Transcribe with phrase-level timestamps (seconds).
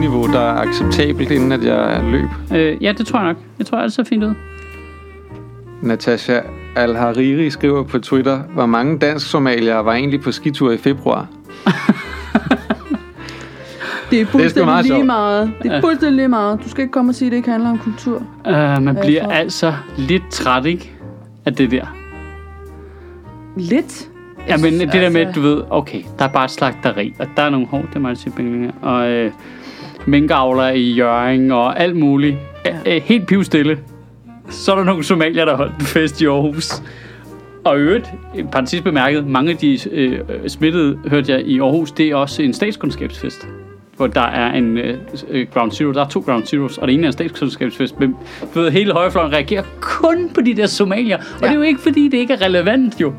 [0.00, 2.28] lydniveau, der er acceptabelt, inden at jeg løb.
[2.54, 3.36] Øh, ja, det tror jeg nok.
[3.58, 4.34] Jeg tror, alt ser fint ud.
[5.82, 6.40] Natasha
[6.76, 11.26] Al-Hariri skriver på Twitter, hvor mange dansk-somaliere var egentlig på skitur i februar.
[14.10, 15.06] Det er fuldstændig meget lige sjovt.
[15.06, 15.52] meget.
[15.62, 15.80] Det er Ja.
[15.80, 16.60] fuldstændig lige meget.
[16.64, 18.16] Du skal ikke komme og sige, at det ikke handler om kultur.
[18.46, 20.92] Uh, man bliver tror- altså lidt træt, ikke?
[21.46, 21.86] Af det der.
[23.56, 24.08] Lidt.
[24.48, 27.14] Ja, men det der med, altså- at du ved, okay, der er bare et slagteri,
[27.18, 29.30] og der er nogle hår, det er meget simpelthen, og øh,
[30.06, 32.36] minkavler i Jørgen, og alt muligt.
[32.66, 32.76] Ja.
[32.86, 33.78] Øh, helt pivstille.
[34.50, 36.82] Så er der nogle somalier, der holdt en fest i Aarhus.
[37.64, 41.92] Og i øvrigt, en parentes bemærket, mange af de øh, smittede, hørte jeg i Aarhus,
[41.92, 43.48] det er også en statskundskabsfest.
[43.96, 46.94] Hvor der er en øh, øh, ground zero, der er to ground zeros, og det
[46.94, 48.00] ene er en statskundskabsfest.
[48.00, 48.16] Men
[48.54, 51.16] ved, hele højrefløjen reagerer kun på de der somalier.
[51.16, 51.46] Og ja.
[51.46, 53.12] det er jo ikke, fordi det ikke er relevant, jo.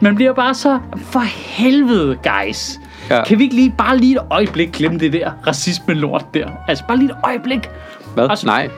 [0.00, 2.80] Man bliver bare så, for helvede, guys.
[3.10, 3.24] Ja.
[3.24, 6.48] Kan vi ikke lige, bare lige et øjeblik glemme det der racisme-lort der?
[6.68, 7.70] Altså, bare lige et øjeblik.
[8.14, 8.28] Hvad?
[8.30, 8.68] Altså- Nej.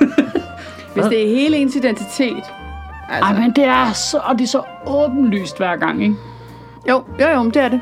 [0.94, 2.42] Hvis det er hele ens identitet.
[3.10, 6.14] Altså, Ej, men det er så, og det er så åbenlyst hver gang, ikke?
[6.88, 7.80] Jo, jo, jo, det er det.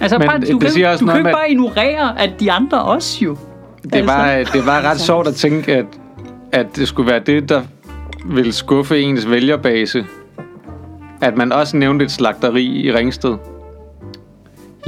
[0.00, 2.20] Altså, Men bare, du det kan, siger ikke- også du kan ikke med- bare ignorere,
[2.20, 3.36] at de andre også jo.
[3.92, 5.84] Det var, det var ret sjovt at tænke, at,
[6.52, 7.62] at det skulle være det, der
[8.24, 10.06] ville skuffe ens vælgerbase.
[11.20, 13.36] At man også nævnte et slagteri i Ringsted.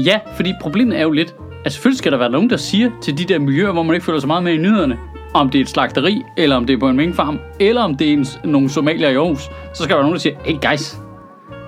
[0.05, 1.35] Ja, fordi problemet er jo lidt,
[1.65, 4.07] at selvfølgelig skal der være nogen, der siger til de der miljøer, hvor man ikke
[4.07, 4.99] føler så meget med i nyhederne,
[5.35, 8.09] om det er et slagteri, eller om det er på en minkfarm, eller om det
[8.09, 9.41] er en, nogle somalier i Aarhus,
[9.75, 10.97] så skal der være nogen, der siger, hey guys,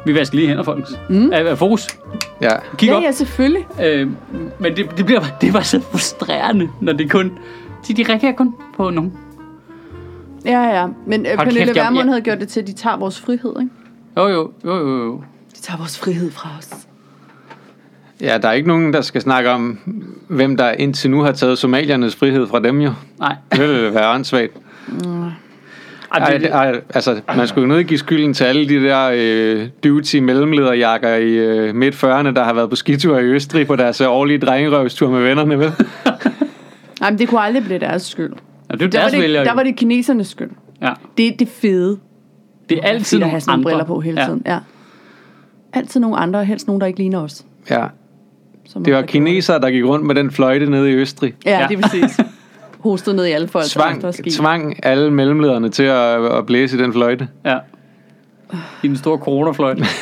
[0.06, 0.98] vi vasker lige hænder, folkens.
[1.08, 1.26] Mm.
[1.32, 1.86] Er, er fokus.
[2.40, 2.48] Ja.
[2.78, 3.02] Kig Ja, op.
[3.02, 3.66] ja, selvfølgelig.
[3.84, 4.08] Øh,
[4.58, 7.32] men det, det, bliver, det var så frustrerende, når det kun...
[7.88, 9.12] De, de reagerer kun på nogen.
[10.44, 10.86] Ja, ja.
[11.06, 13.70] Men øh, Pernille Vermund jeg- havde gjort det til, at de tager vores frihed, ikke?
[14.16, 15.22] Jo, jo, jo, jo, jo.
[15.56, 16.70] De tager vores frihed fra os.
[18.20, 19.78] Ja, der er ikke nogen, der skal snakke om,
[20.28, 22.92] hvem der indtil nu har taget somaliernes frihed fra dem jo.
[23.18, 23.36] Nej.
[23.52, 24.52] Det ville være åndssvagt.
[26.12, 29.68] Ej, Ej, ej, altså, man skulle jo nødt give skylden til alle de der øh,
[29.84, 34.00] duty mellemlederjakker i øh, midt 40'erne, der har været på skitur i Østrig på deres
[34.00, 35.72] øh, årlige drengerøvstur med vennerne, vel?
[37.00, 38.32] Nej, men det kunne aldrig blive deres skyld.
[38.70, 40.50] ja, det er Der var, det, der var det kinesernes skyld.
[40.82, 40.92] Ja.
[41.16, 41.98] Det er det fede.
[42.68, 43.70] Det er altid nogle have sådan nogle andre.
[43.70, 44.26] briller på hele ja.
[44.26, 44.42] tiden.
[44.46, 44.58] Ja.
[45.72, 47.44] Altid nogle andre, og helst nogen, der ikke ligner os.
[47.70, 47.86] Ja.
[48.68, 51.34] Som Det var kinesere, der gik rundt med den fløjte nede i Østrig.
[51.46, 51.66] Ja, Ja.
[51.68, 52.20] det er præcis.
[52.80, 53.64] Hostet ned i alle folk.
[53.66, 57.28] Tvang, tvang alle mellemlederne til at, at blæse i den fløjte.
[57.44, 57.58] Ja.
[58.82, 59.84] I den store coronafløjte.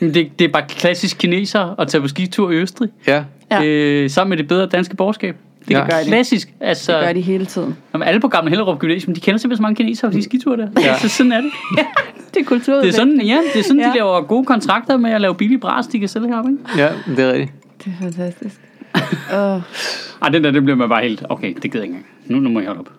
[0.00, 2.88] Det, det er bare klassisk kineser at tage på skitur i Østrig.
[3.06, 3.24] Ja.
[3.50, 3.64] Ja.
[3.64, 5.36] Øh, sammen med det bedre danske borgerskab.
[5.68, 5.78] Det Ja.
[5.78, 6.00] ja.
[6.00, 6.48] er klassisk.
[6.60, 7.76] Altså, Det gør de hele tiden.
[7.94, 10.56] Jamen, alle på gamle Hellerup Gymnasium, de kender simpelthen så mange kinesere på de skiture
[10.56, 10.68] der.
[10.80, 10.98] Ja.
[10.98, 11.50] Så sådan er det.
[12.34, 12.74] Det er kultur.
[12.74, 13.86] Det er sådan, ja, det er sådan ja.
[13.88, 16.82] De laver gode kontrakter med at lave billig bras, de kan sælge heroppe, ikke?
[16.82, 17.52] Ja, det er rigtigt.
[17.86, 18.60] Det er fantastisk.
[18.94, 19.62] Uh,
[20.22, 22.06] Ej, den der, det bliver man bare helt, okay, det gider jeg ikke engang.
[22.26, 22.90] Nu, nu må jeg holde op.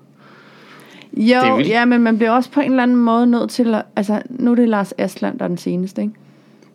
[1.17, 3.81] jo, ja, men man bliver også på en eller anden måde nødt til at...
[3.95, 6.13] Altså, nu er det Lars Asland, der er den seneste, ikke?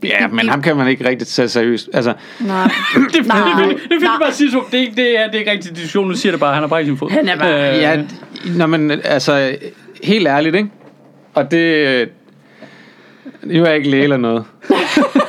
[0.02, 1.90] Ja, men ham kan man ikke rigtig tage seriøst.
[1.92, 2.70] Altså, Nej.
[3.12, 4.62] Det, Nej, det, det, det, bare at sige, så.
[4.70, 6.64] det, er ikke- det, er, det er ikke rigtig diskussion, nu siger det bare, han
[6.64, 7.10] er bare i sin fod.
[7.10, 8.04] Han er bare- Øh, ja,
[8.56, 9.56] når man, altså,
[10.04, 10.68] helt ærligt, ikke?
[11.34, 12.08] Og det...
[13.42, 14.44] Nu er jeg ikke læge eller noget.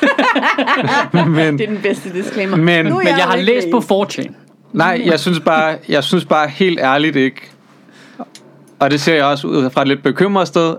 [1.28, 2.58] men, Det er den bedste disclaimer.
[2.58, 4.34] Men- Nu er Men jeg har læst på 4chan.
[4.74, 7.42] nej, jeg synes bare, jeg synes bare helt ærligt ikke,
[8.80, 10.76] og det ser jeg også ud fra et lidt bekymret sted,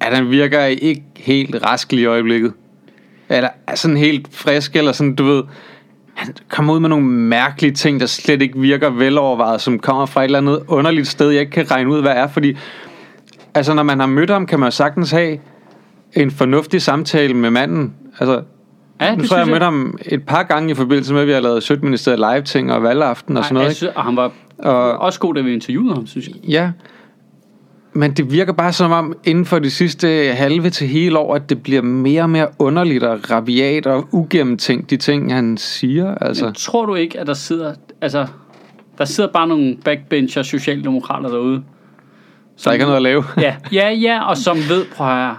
[0.00, 2.52] at han virker ikke helt rask lige i øjeblikket.
[3.28, 5.42] Eller er sådan helt frisk, eller sådan, du ved,
[6.14, 10.20] han kommer ud med nogle mærkelige ting, der slet ikke virker velovervejet, som kommer fra
[10.20, 12.56] et eller andet underligt sted, jeg ikke kan regne ud, hvad er, fordi
[13.54, 15.38] altså, når man har mødt ham, kan man jo sagtens have
[16.12, 17.94] en fornuftig samtale med manden.
[18.20, 18.42] Altså,
[19.04, 21.32] Ja, nu tror jeg, jeg mødte ham et par gange i forbindelse med, at vi
[21.32, 23.64] har lavet Sødministeriet live-ting og valgaften og sådan noget.
[23.64, 23.76] jeg Ikke?
[23.76, 26.34] synes, og han var Og- også god, da vi interviewede ham, synes jeg.
[26.48, 26.70] Ja,
[27.92, 31.50] men det virker bare som om, inden for de sidste halve til hele år, at
[31.50, 36.14] det bliver mere og mere underligt og rabiat og ugennemtænkt, de ting, han siger.
[36.14, 38.26] Altså, Men tror du ikke, at der sidder, altså,
[38.98, 41.62] der sidder bare nogle backbencher socialdemokrater derude?
[42.56, 43.24] så der ikke er noget at lave.
[43.40, 45.36] Ja, ja, ja, og som ved, prøv at høre,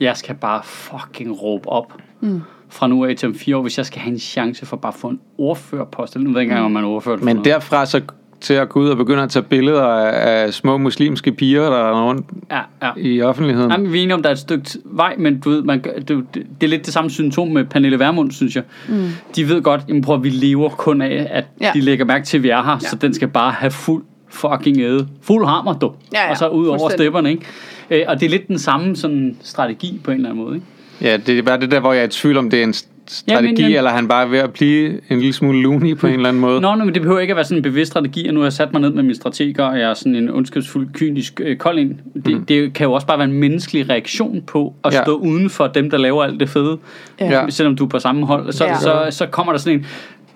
[0.00, 2.40] jeg skal bare fucking råbe op mm.
[2.74, 4.92] Fra nu af til om fire år, hvis jeg skal have en chance for bare
[4.92, 6.16] at få en ordførerpost.
[6.16, 7.16] Nu ved jeg ikke engang, om man er ordfører.
[7.16, 7.44] Men noget.
[7.44, 8.00] derfra så
[8.40, 11.76] til at gå ud og begynde at tage billeder af, af små muslimske piger, der
[11.76, 12.90] er rundt Ja, ja.
[12.96, 13.70] i offentligheden.
[13.70, 16.08] Jamen, vi er enige om, der er et stykke vej, men du ved, man, det,
[16.08, 18.64] det, det er lidt det samme symptom med Pernille Vermund, synes jeg.
[18.88, 19.08] Mm.
[19.36, 21.70] De ved godt, jamen, prøv, at vi lever kun af, at ja.
[21.74, 22.78] De lægger mærke til, at vi er her, ja.
[22.78, 25.08] så den skal bare have fuld fucking æde.
[25.22, 25.92] Fuld hammer, du.
[26.12, 27.44] Ja, ja, og så ud over stepperne, ikke?
[27.90, 30.66] Øh, og det er lidt den samme sådan, strategi på en eller anden måde, ikke?
[31.02, 32.74] Ja, det er bare det der, hvor jeg er i tvivl om, det er en,
[33.06, 36.06] strategi, men jeg- eller er han bare ved at blive en lille smule loony på
[36.06, 36.60] en eller anden måde?
[36.60, 38.44] Nå, nå, men det behøver ikke at være sådan en bevidst strategi, og nu har
[38.44, 41.56] jeg sat mig ned med min strateger, og jeg er sådan en ondskabsfuld, kynisk øh,
[41.56, 41.94] kold ind.
[42.24, 42.44] Det, mm.
[42.46, 45.02] det kan jo også bare være en menneskelig reaktion på at Ja.
[45.02, 46.78] stå uden for dem, der laver alt det fede.
[47.20, 47.40] Ja.
[47.42, 47.50] Ja.
[47.50, 48.70] Selvom du er på samme hold, så, Ja.
[48.70, 48.78] ja.
[48.78, 49.86] så, så kommer der sådan en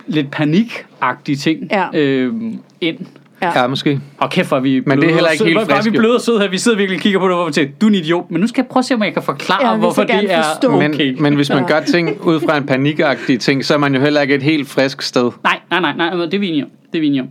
[0.07, 1.87] lidt panikagtig ting Ja.
[1.95, 2.35] øh,
[2.81, 2.99] ind.
[3.43, 3.61] Ja.
[3.61, 4.01] Ja, måske.
[4.19, 5.99] Og kæft, hvor er vi Men det er heller ikke helt vi frisk, jo.
[6.01, 6.49] bløde og søde her.
[6.49, 8.31] Vi sidder virkelig og kigger på det, hvor vi tænker, du er en idiot.
[8.31, 10.43] Men nu skal jeg prøve at se, om jeg kan forklare, Ja, hvorfor det er
[10.43, 10.73] forstå.
[10.77, 11.11] okay.
[11.13, 14.01] Men, men hvis man gør ting ud fra en panikagtig ting, så er man jo
[14.01, 15.31] heller ikke et helt frisk sted.
[15.45, 16.71] Nej, nej, nej, nej, det er vi enige om.
[16.93, 17.29] Det er vi enige om.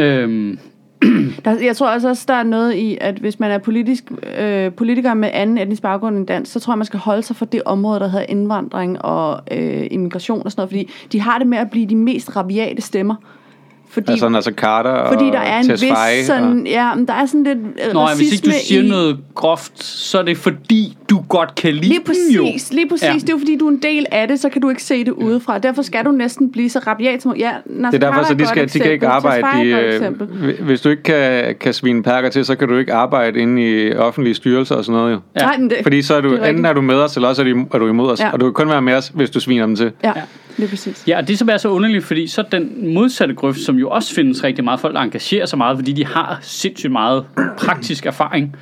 [0.00, 0.58] Øhm,
[1.44, 4.04] Der, jeg tror også, også, der er noget i, at hvis man er politisk,
[4.40, 7.36] øh, politiker med anden etnisk baggrund end dansk, så tror jeg, man skal holde sig
[7.36, 11.38] for det område, der hedder indvandring og øh, immigration og sådan noget, fordi de har
[11.38, 13.14] det med at blive de mest rabiate stemmer.
[13.90, 17.26] Fordi, Altså Nasser Carter og fordi der er en vis sådan, ja, men der er
[17.26, 20.22] sådan lidt øh, Nå, ja, racisme hvis ikke du siger i, noget groft, så er
[20.22, 22.42] det fordi, du godt kan lide Lige dem jo.
[22.42, 23.04] præcis, lige præcis.
[23.04, 23.12] Ja.
[23.12, 25.04] Det er jo fordi, du er en del af det, så kan du ikke se
[25.04, 25.58] det udefra.
[25.58, 27.36] Derfor skal du næsten blive så rabiat som...
[27.36, 29.72] Ja, Det er derfor, så de, skal, de kan ikke arbejde i...
[29.72, 33.62] Øh, hvis du ikke kan, kan svine perker til, så kan du ikke arbejde inde
[33.62, 35.20] i offentlige styrelser og sådan noget jo.
[35.40, 35.46] Ja.
[35.46, 37.42] Nej, det, Fordi så er du, Det er enten er du med os, eller også
[37.42, 38.20] er du, er du imod os.
[38.20, 38.30] Ja.
[38.32, 39.92] Og du kan kun være med os, hvis du sviner dem til.
[40.04, 40.12] ja,
[40.58, 41.04] lige præcis.
[41.06, 44.14] Ja, og det som er så underligt, fordi så den modsatte grøft, som jo også
[44.14, 47.24] findes rigtig meget folk, der engagerer sig meget, fordi de har sindssygt meget
[47.58, 48.56] praktisk erfaring,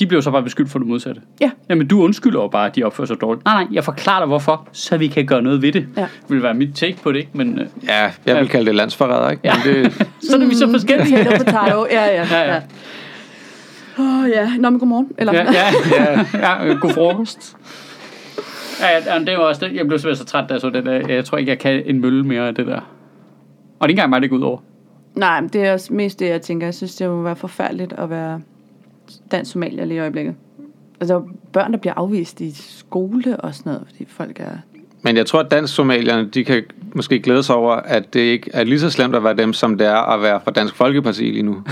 [0.00, 1.20] de bliver jo så bare beskyldt for det modsatte.
[1.40, 1.50] Ja.
[1.68, 3.44] Jamen, du undskylder jo bare, at de opfører sig dårligt.
[3.44, 5.86] Nej, nej, jeg forklarer dig hvorfor, så vi kan gøre noget ved det.
[5.96, 6.00] Ja.
[6.00, 7.30] Det vil være mit take på det, ikke?
[7.34, 9.40] Men øh, Ja, jeg vil kalde det landsforræder, ikke?
[9.44, 9.52] Ja.
[9.64, 9.92] Men det,
[10.30, 11.24] så er vi så forskellige.
[11.24, 11.86] Potato.
[11.90, 12.26] Ja, ja.
[12.30, 12.54] Ja, ja.
[12.54, 12.60] ja.
[13.98, 14.50] Åh, ja.
[14.58, 15.08] Nå, men godmorgen.
[15.18, 17.56] Eller, Ja, ja, ja, ja, øh, god frokost.
[18.80, 19.74] Ja, ja, det var også det.
[19.74, 21.08] Jeg blev simpelthen så træt, da jeg så det der.
[21.08, 22.76] Jeg tror ikke, jeg kan en mølle mere af det der.
[22.76, 24.58] Og det er ikke engang mig, det går ud over.
[25.14, 26.66] Nej, men det er også mest det, jeg tænker.
[26.66, 28.40] Jeg synes, det må være forfærdeligt at være
[29.30, 30.34] dansk somalier lige i øjeblikket.
[31.00, 31.22] Altså,
[31.52, 34.56] børn, der bliver afvist i skole og sådan noget, fordi folk er
[35.02, 36.62] men jeg tror, at dansk somalierne, de kan
[36.94, 39.78] måske glæde sig over, at det ikke er lige så slemt at være dem, som
[39.78, 41.56] det er at være fra Dansk Folkeparti lige nu.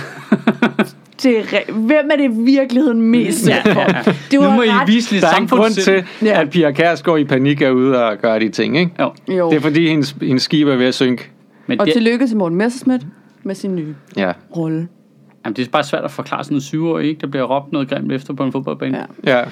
[1.23, 3.81] Det er, re- hvem er det i virkeligheden mest Ja, for?
[3.81, 4.03] ja.
[4.32, 4.88] Du Nu har må I ret.
[4.88, 6.05] vise lidt Der er en grund til.
[6.23, 6.41] Ja.
[6.41, 8.93] at Pia Kærsgaard i panik er ude og gøre de ting, ikke?
[9.00, 9.12] Jo.
[9.29, 9.50] Jo.
[9.50, 11.31] Det er fordi, hendes, hendes skib er ved at synke.
[11.67, 13.03] Men Og det, tillykke til Morten Messerschmidt
[13.43, 14.32] med sin nye Ja.
[14.56, 14.88] rolle.
[15.44, 17.21] jamen, det er bare svært at forklare sådan noget syvårig, ikke?
[17.21, 19.06] Der bliver råbt noget grimt efter på en fodboldbane.
[19.27, 19.38] Ja.
[19.38, 19.44] Ja.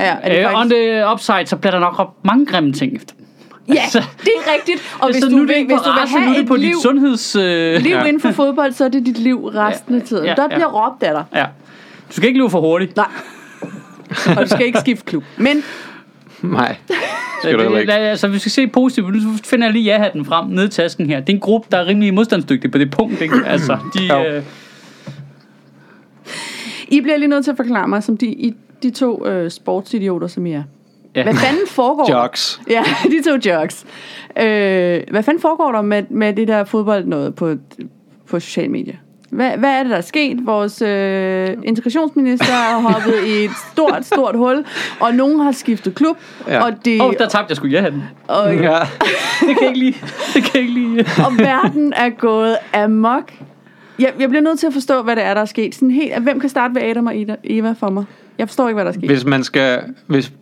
[0.00, 3.14] Ja, er det Øh, on the upside, så bliver der nok mange grimme ting efter.
[3.68, 4.82] ja, altså- det er rigtigt.
[5.00, 6.82] Og hvis så du, vil, hvis på du vil have det på et liv, dit
[6.82, 7.36] sundheds...
[7.36, 8.04] Øh, liv Ja.
[8.04, 10.24] inden for fodbold, så er det dit liv resten af tiden.
[10.24, 10.48] Ja, Der ja.
[10.48, 11.24] bliver råbt af dig.
[11.40, 11.44] ja.
[12.08, 12.96] Du skal ikke løbe for hurtigt.
[12.96, 13.06] Nej.
[14.36, 15.24] Og du skal ikke skifte klub.
[15.36, 15.62] Men
[16.42, 16.76] Nej,
[17.42, 17.92] skal du heller Det, ikke.
[17.92, 19.24] lad- altså, vi skal se positivt.
[19.24, 21.20] Nu finder jeg lige ja-hatten frem ned i tasken her.
[21.20, 23.20] Det er en gruppe, der er rimelig modstandsdygtig på det punkt.
[23.20, 23.34] Ikke?
[23.46, 24.42] Altså, de, øh,
[26.88, 30.26] I bliver lige nødt til at forklare mig, som de, I, de to øh, sportsidioter,
[30.26, 30.62] som I er.
[31.14, 31.22] ja.
[31.22, 32.20] Hvad fanden foregår der?
[32.22, 32.60] Jocks.
[32.70, 33.84] Ja, de to jokes.
[34.38, 37.54] Øh, hvad fanden foregår der med, med det der fodbold noget på,
[38.28, 38.94] på sociale medier?
[39.30, 40.38] Hvad, hvad er det, der er sket?
[40.44, 44.64] Vores øh, integrationsminister har hoppet i et stort, stort hul,
[45.00, 46.16] og nogen har skiftet klub,
[46.48, 46.64] Ja.
[46.64, 48.02] og, det, Åh, oh, der tabte jeg sgu ja-hatten.
[48.28, 48.78] og, Ja.
[49.40, 49.94] Det kan jeg ikke lide.
[50.34, 51.04] Det kan jeg ikke lide.
[51.26, 53.32] og verden er gået amok.
[53.98, 55.74] Jeg, jeg bliver nødt til at forstå, hvad det er, der er sket.
[55.74, 57.12] Sådan helt, hvem kan starte ved Adam og
[57.44, 58.04] Eva for mig?
[58.38, 59.08] Jeg forstår ikke, hvad der er sket.
[59.10, 59.80] Hvis man skal...
[60.06, 60.32] Hvis,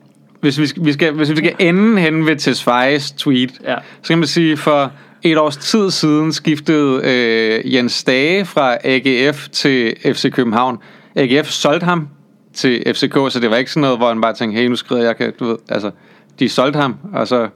[0.40, 3.76] hvis vi skal, vi skal, hvis vi skal ende hen ved Tesfayes tweet, Ja.
[4.02, 9.48] så kan man sige, for et års tid siden skiftede øh, Jens Stage fra AGF
[9.48, 10.79] til FC København.
[11.17, 12.08] AGF solgte ham
[12.55, 15.02] til FCK, så det var ikke sådan noget, hvor han bare tænkte, hey, nu skrider
[15.05, 15.90] jeg, kan, du ved, altså,
[16.38, 17.48] de solgte ham, og så,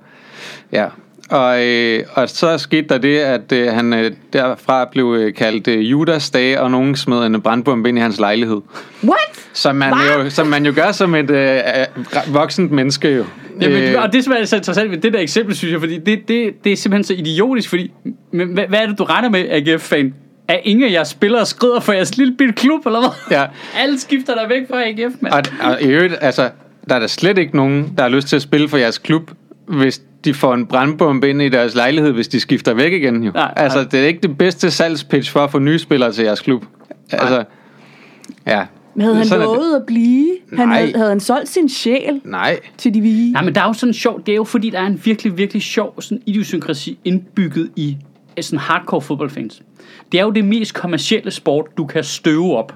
[0.73, 0.87] ja.
[1.28, 5.68] Og, øh, og så skete der det, at øh, han øh, derfra blev øh, kaldt
[5.68, 8.61] øh, Judas Dage, og nogen smed en brandbombe ind i hans lejlighed.
[9.04, 9.18] What?
[9.52, 10.23] Som man, Hva?
[10.23, 13.25] jo, som man jo gør som et øh, øh, voksent menneske jo.
[13.61, 15.99] Jamen, Øh, og det som er så interessant ved det der eksempel, synes jeg, fordi
[15.99, 17.90] det, det, det er simpelthen så idiotisk, fordi
[18.32, 20.14] men, hvad, hvad er det, du regner med, AGF-fan?
[20.49, 23.38] Er ingen af jeres spillere skrider for jeres lille bitte klub, eller hvad?
[23.38, 23.44] Ja.
[23.76, 25.35] Alle skifter der væk fra AGF, mand.
[25.35, 26.50] Og, og i øvrigt, altså,
[26.88, 29.30] der er der slet ikke nogen, der har lyst til at spille for jeres klub,
[29.66, 33.22] hvis de får en brandbombe ind i deres lejlighed, hvis de skifter væk igen.
[33.22, 33.30] Jo.
[33.34, 33.88] Nej, altså, nej.
[33.88, 36.64] det er ikke det bedste salgspitch for at få nye spillere til jeres klub.
[37.12, 37.44] Altså,
[38.46, 38.66] ja.
[38.94, 40.28] Men havde han Sådan lovet at blive?
[40.56, 40.80] Han Nej.
[40.80, 42.60] havde, havde han solgt sin sjæl Nej.
[42.78, 43.32] til de hvide?
[43.32, 45.38] Nej, men der er jo sådan sjov, det er jo fordi, der er en virkelig,
[45.38, 47.96] virkelig sjov sådan idiosynkrasi indbygget i
[48.40, 49.62] sådan hardcore fodboldfans.
[50.12, 52.75] Det er jo det mest kommercielle sport, du kan støve op.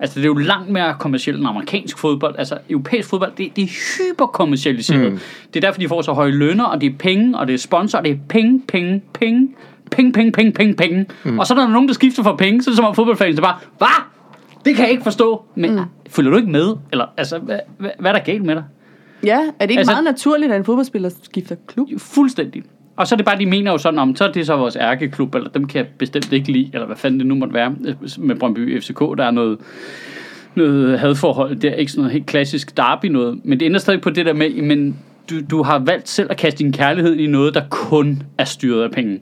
[0.00, 2.34] Altså, det er jo langt mere kommercielt end amerikansk fodbold.
[2.38, 5.12] Altså, europæisk fodbold, det, det er hyperkommercialiseret.
[5.12, 5.18] Mm.
[5.54, 7.58] Det er derfor, de får så høje lønner, og det er penge, og det er
[7.58, 9.48] sponsor, og det er penge, penge, penge,
[9.90, 11.06] penge, penge, penge, penge, penge.
[11.24, 11.38] Mm.
[11.38, 13.40] Og så er der nogen, der skifter for penge, så er det som om fodboldfans
[13.40, 14.04] bare, hvad?
[14.64, 15.44] Det kan jeg ikke forstå.
[15.54, 15.80] Men mm.
[16.10, 16.74] følger du ikke med?
[16.92, 18.64] Eller, altså, hvad, hvad, hvad er der galt med dig?
[19.24, 21.88] Ja, er det ikke altså, meget naturligt, at en fodboldspiller skifter klub?
[21.98, 22.62] Fuldstændig.
[22.96, 24.76] Og så er det bare, de mener jo sådan om, så er det så vores
[24.76, 27.74] ærkeklub, eller dem kan jeg bestemt ikke lide, eller hvad fanden det nu måtte være,
[28.18, 29.58] med Brøndby FCK, der er noget,
[30.54, 34.00] noget hadforhold, det er ikke sådan noget helt klassisk derby noget, men det ender stadig
[34.00, 34.98] på det der med, men
[35.30, 38.82] du, du har valgt selv at kaste din kærlighed i noget, der kun er styret
[38.82, 39.20] af penge.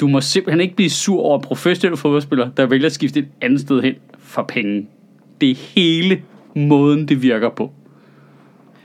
[0.00, 3.60] Du må simpelthen ikke blive sur over professionelle fodboldspillere, der vælger at skifte et andet
[3.60, 4.86] sted hen for penge.
[5.40, 6.22] Det er hele
[6.54, 7.72] måden, det virker på.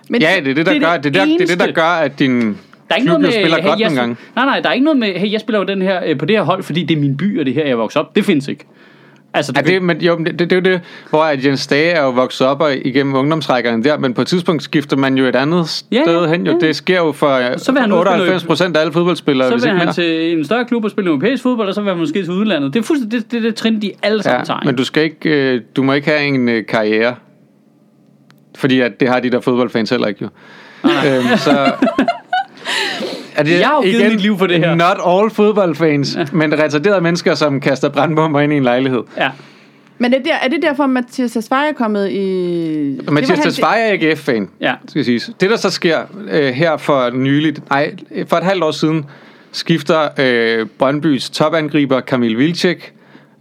[0.10, 1.72] Men Ja, det er det, der, Det gør, det det, er det, er det, der
[1.72, 2.56] gør, at din Der
[2.92, 4.16] er ikke noget med, spiller hey, godt jeg, nogle gange.
[4.36, 6.26] Nej, nej, der er ikke noget med, hey, jeg spiller jo den her, øh, på
[6.26, 8.16] det her hold, fordi det er min by, og det er her, jeg vokser op.
[8.16, 8.66] Det findes ikke.
[9.34, 11.92] Altså, Ja, det, men, jo, det, det, det er jo det, hvor at Jens Dage
[11.92, 15.26] er jo vokset op og igennem ungdomsrækkerne der, men på et tidspunkt skifter man jo
[15.26, 16.46] et andet sted Ja, ja, hen.
[16.48, 16.58] Jo.
[16.62, 16.68] ja.
[16.68, 19.48] Det sker jo for Så vil han udspille 98 procent af alle fodboldspillere.
[19.48, 19.94] så hvis vil han mere.
[19.94, 22.74] til en større klub og spille europæisk fodbold, og så vil han måske til udlandet.
[22.74, 24.60] Det er fuldstændig det, det, det trin, de alle sammen tager.
[24.64, 27.16] Ja, men du skal ikke, øh, du må ikke have en øh, karriere.
[28.58, 30.30] Fordi at det har de der fodboldfans heller ikke jo.
[30.86, 31.72] øhm, så
[33.36, 34.76] er det Jeg har jo givet mit liv for det her.
[34.76, 36.26] Not all fodboldfans, ja.
[36.32, 39.02] men retarderede mennesker, som kaster brandbomber ind i en lejlighed.
[39.18, 39.30] Ja.
[39.98, 43.00] Men er det, der, er det derfor, Mathias Tesfaye er kommet i...
[43.12, 44.74] Mathias Tesfaye er AGF-fan, Ja.
[44.90, 45.30] skal siges.
[45.42, 46.00] Det, der så sker
[46.32, 47.96] øh, her for nyligt, nej,
[48.28, 49.06] for et halvt år siden,
[49.52, 52.94] skifter øh, Brøndbys topangriber Kamil Vilcek,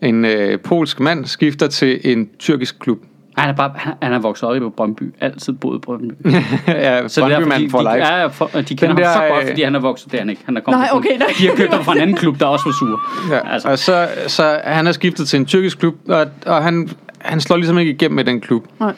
[0.03, 2.99] en øh, polsk mand, skifter til en tyrkisk klub.
[3.39, 5.15] Han er, bare, han, han er vokset op i Brøndby.
[5.21, 6.13] Altid boet i Brøndby.
[6.69, 8.07] ja, Så det Brøndby-mand fordi, for de, life.
[8.07, 10.15] er, for, de kender Den ham der, så godt, øh, fordi han er vokset.
[10.15, 10.43] Er han ikke.
[10.45, 11.29] Han er kommet Nej, okay, nej.
[11.39, 13.01] De har købt ham fra en anden klub, der også var sur.
[13.35, 13.69] Ja, Altså.
[13.69, 17.57] og så, så han er skiftet til en tyrkisk klub, og, og han, han slår
[17.57, 18.65] ligesom ikke igennem med den klub.
[18.81, 18.95] Nej.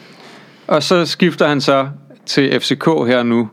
[0.67, 1.89] Og så skifter han så
[2.27, 3.49] til FCK her nu,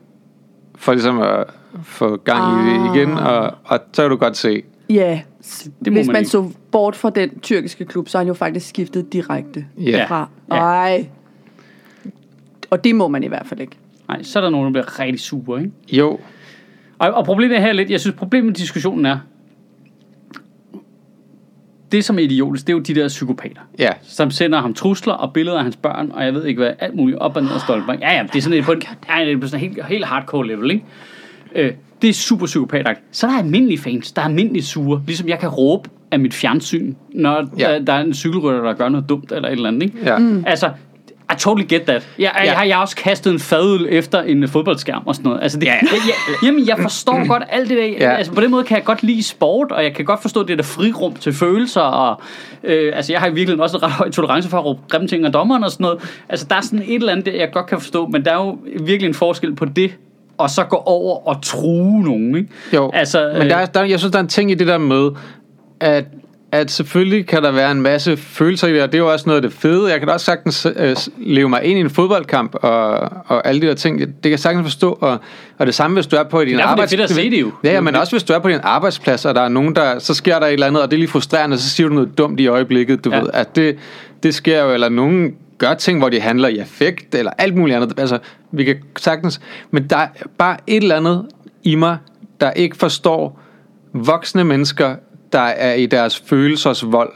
[0.77, 1.43] for ligesom at
[1.83, 2.95] få gang i det Ah.
[2.95, 5.21] igen, og, og så kan du godt se, Ja,
[5.85, 6.29] det hvis man man ikke.
[6.29, 10.05] så bort fra den tyrkiske klub, så er han jo faktisk skiftet direkte ja.
[10.05, 10.29] fra.
[10.51, 10.55] Ja.
[10.55, 11.09] Ej.
[12.69, 13.77] Og det må man i hvert fald ikke.
[14.07, 15.71] Nej, så er der nogen, der bliver rigtig sure, ikke?
[15.91, 16.19] Jo,
[16.99, 19.17] Og, og problemet er her lidt, jeg synes problemet med diskussionen er,
[21.91, 23.89] det som er idiotisk, det er jo de der psykopater, ja.
[24.01, 26.95] som sender ham trusler og billeder af hans børn, og jeg ved ikke hvad, alt
[26.95, 27.93] muligt op og ned og stolper.
[27.93, 29.85] Ja, ja, det er sådan et, på en, ja, det er på sådan en helt,
[29.85, 30.85] helt hardcore level, ikke?
[31.55, 33.07] Øh, det er super psykopatagtigt.
[33.11, 36.33] Så er der almindelige fans, der er almindeligt sure, ligesom jeg kan råbe af mit
[36.33, 37.73] fjernsyn, når Ja.
[37.73, 39.97] der, der er en cykelrytter, der gør noget dumt eller et eller andet, ikke?
[40.03, 40.17] Ja.
[40.17, 40.43] Mm.
[40.47, 40.69] Altså,
[41.31, 42.07] I totally get that.
[42.19, 42.43] Jeg, Ja.
[42.43, 45.43] jeg, har- jeg har også kastet en fadøl efter en fodboldskærm og sådan noget.
[45.43, 45.73] Altså, det, ja.
[45.81, 46.13] jeg, jeg,
[46.43, 47.85] jamen, jeg forstår godt alt det der.
[47.85, 48.15] Ja.
[48.15, 50.57] Altså, på den måde kan jeg godt lide sport, og jeg kan godt forstå det
[50.57, 51.81] der frirum til følelser.
[51.81, 52.21] Og,
[52.63, 55.07] øh, altså, jeg har i virkeligheden også en ret høj tolerance for at råbe grimme
[55.07, 55.99] ting af dommeren og sådan noget.
[56.29, 58.35] Altså, der er sådan et eller andet, der, jeg godt kan forstå, men der er
[58.45, 59.91] jo virkelig en forskel på det,
[60.39, 62.49] og så gå over og true nogen, ikke?
[62.73, 64.67] Jo, Altså, men der, er, øh, der, jeg synes, der er en ting i det
[64.67, 65.09] der med,
[65.79, 66.05] at,
[66.51, 69.29] at selvfølgelig kan der være en masse følelser i det, og det er jo også
[69.29, 69.91] noget af det fede.
[69.91, 72.89] Jeg kan da også sagtens øh, leve mig ind i en fodboldkamp, og,
[73.27, 73.99] og alle de der ting.
[73.99, 75.17] Det kan jeg sagtens forstå, og,
[75.57, 76.91] og det samme, hvis du er på din derfor, det er arbejds...
[76.91, 77.51] fedt at se det jo.
[77.63, 79.99] Ja, ja, men også hvis du er på din arbejdsplads, og der er nogen, der...
[79.99, 81.93] Så sker der et eller andet, og det er lige frustrerende, og så siger du
[81.93, 83.19] noget dumt i øjeblikket, du ja.
[83.19, 83.29] ved.
[83.33, 83.75] At det,
[84.23, 87.75] det sker jo, eller nogen gør ting, hvor de handler i affekt, eller alt muligt
[87.75, 87.99] andet.
[87.99, 88.19] Altså,
[88.51, 89.41] vi kan sagtens...
[89.71, 91.25] Men der er bare et eller andet
[91.63, 91.97] i mig,
[92.41, 93.41] der ikke forstår
[93.93, 94.95] voksne mennesker,
[95.33, 97.13] der er i deres følelsers vold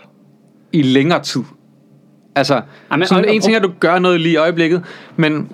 [0.72, 1.44] i længere tid.
[2.36, 4.84] Altså, Jamen, sådan, en ting er, at du gør noget lige i øjeblikket,
[5.16, 5.50] men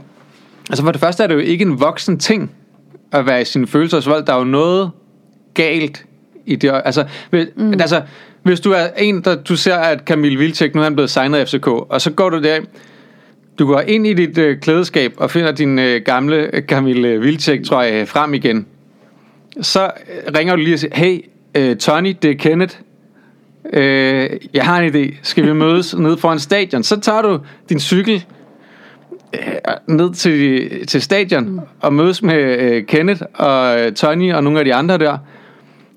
[0.70, 2.52] altså for det første er det jo ikke en voksen ting
[3.12, 4.26] at være i sin følelsers vold.
[4.26, 4.92] Der er jo noget
[5.54, 6.06] galt
[6.50, 6.82] i det.
[6.86, 7.74] Altså, hvis, mm.
[7.74, 8.02] altså,
[8.44, 11.38] hvis du er en, der du ser, at Camille Vilcek, nu er han blevet signet
[11.38, 12.60] af FCK, og så går du der,
[13.60, 17.82] du går ind i dit øh, klædeskab og finder din øh, gamle Camille Vilcek, tror
[17.82, 18.66] jeg, frem igen.
[19.62, 21.26] Så øh, ringer du lige og siger, hey,
[21.56, 22.76] øh, Tony, det er Kenneth.
[23.74, 25.16] Øh, jeg har en idé.
[25.22, 26.84] Skal vi mødes nede foran stadion?
[26.84, 27.40] Så tager du
[27.70, 28.26] din cykel
[29.34, 29.40] øh,
[29.88, 34.66] ned til, til stadion og mødes med øh, Kenneth og øh, Tony og nogle af
[34.66, 35.18] de andre der.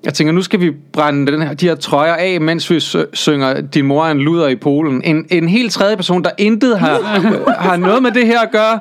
[0.05, 2.79] Jeg tænker, nu skal vi brænde den her, de her trøjer af, mens vi
[3.13, 5.01] synger Din mor er en luder i Polen.
[5.03, 6.99] En, en helt tredje person, der intet har,
[7.67, 8.79] har noget med det her at gøre.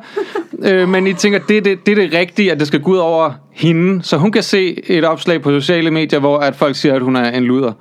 [0.59, 2.91] Øh, men I tænker, det er det, det er det rigtige, at det skal gå
[2.91, 4.03] ud over hende.
[4.03, 7.17] Så hun kan se et opslag på sociale medier, hvor at folk siger, at hun
[7.17, 7.73] er en luder.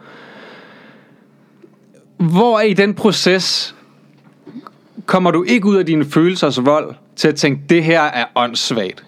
[2.18, 3.76] Hvor i den proces
[5.06, 9.04] kommer du ikke ud af dine følelsers vold til at tænke, det her er åndssvagt.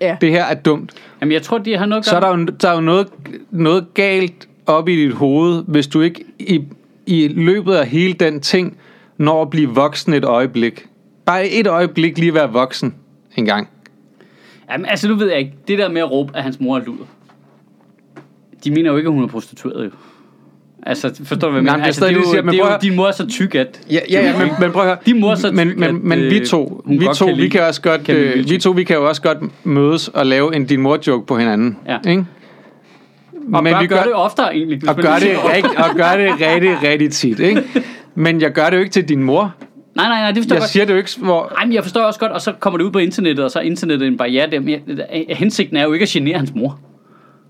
[0.00, 0.16] Ja.
[0.20, 0.92] Det her er dumt.
[1.20, 3.08] Jamen, jeg tror, de har noget Så er der jo, der er jo noget,
[3.50, 6.64] noget galt op i dit hoved, hvis du ikke i,
[7.06, 8.76] i løbet af hele den ting
[9.18, 10.86] når at blive voksen et øjeblik.
[11.26, 12.94] Bare et øjeblik lige være voksen
[13.36, 13.68] en gang.
[14.70, 15.54] Jamen, altså, nu ved jeg ikke.
[15.68, 17.04] Det der med at råbe, at hans mor er luder.
[18.64, 19.90] De mener jo ikke, at hun er prostitueret, jo.
[20.86, 21.82] Altså, forstår du, hvad jeg Nej, mener?
[21.82, 23.26] er Altså, det er jo, siger, men det er jo, at- din mor er så
[23.26, 23.80] tyk, at...
[23.90, 24.96] Ja, ja, ja men, men prøv at høre.
[25.06, 27.06] Din mor er så men, tyk, men, at, men, øh, men vi to, hun vi
[27.14, 29.38] to, kan vi kan også godt, kan øh, vi to, vi kan jo også godt
[29.66, 32.10] mødes og lave en din mor joke på hinanden, Ja.
[32.10, 32.24] ikke?
[33.54, 34.88] Og Men bør vi gøre gør, det oftere, egentlig.
[34.88, 37.62] og gør det, rigt, og gør det rigtig, rigtig tit, ikke?
[38.14, 39.54] Men jeg gør det jo ikke til din mor.
[39.96, 40.70] Nej, nej, nej, det forstår jeg godt.
[40.70, 41.52] siger det jo ikke, hvor...
[41.58, 43.58] Ej, men jeg forstår også godt, og så kommer det ud på internettet, og så
[43.58, 44.60] er internettet en barriere der.
[44.60, 44.80] Men
[45.28, 46.78] hensigten er jo ikke at genere hans mor.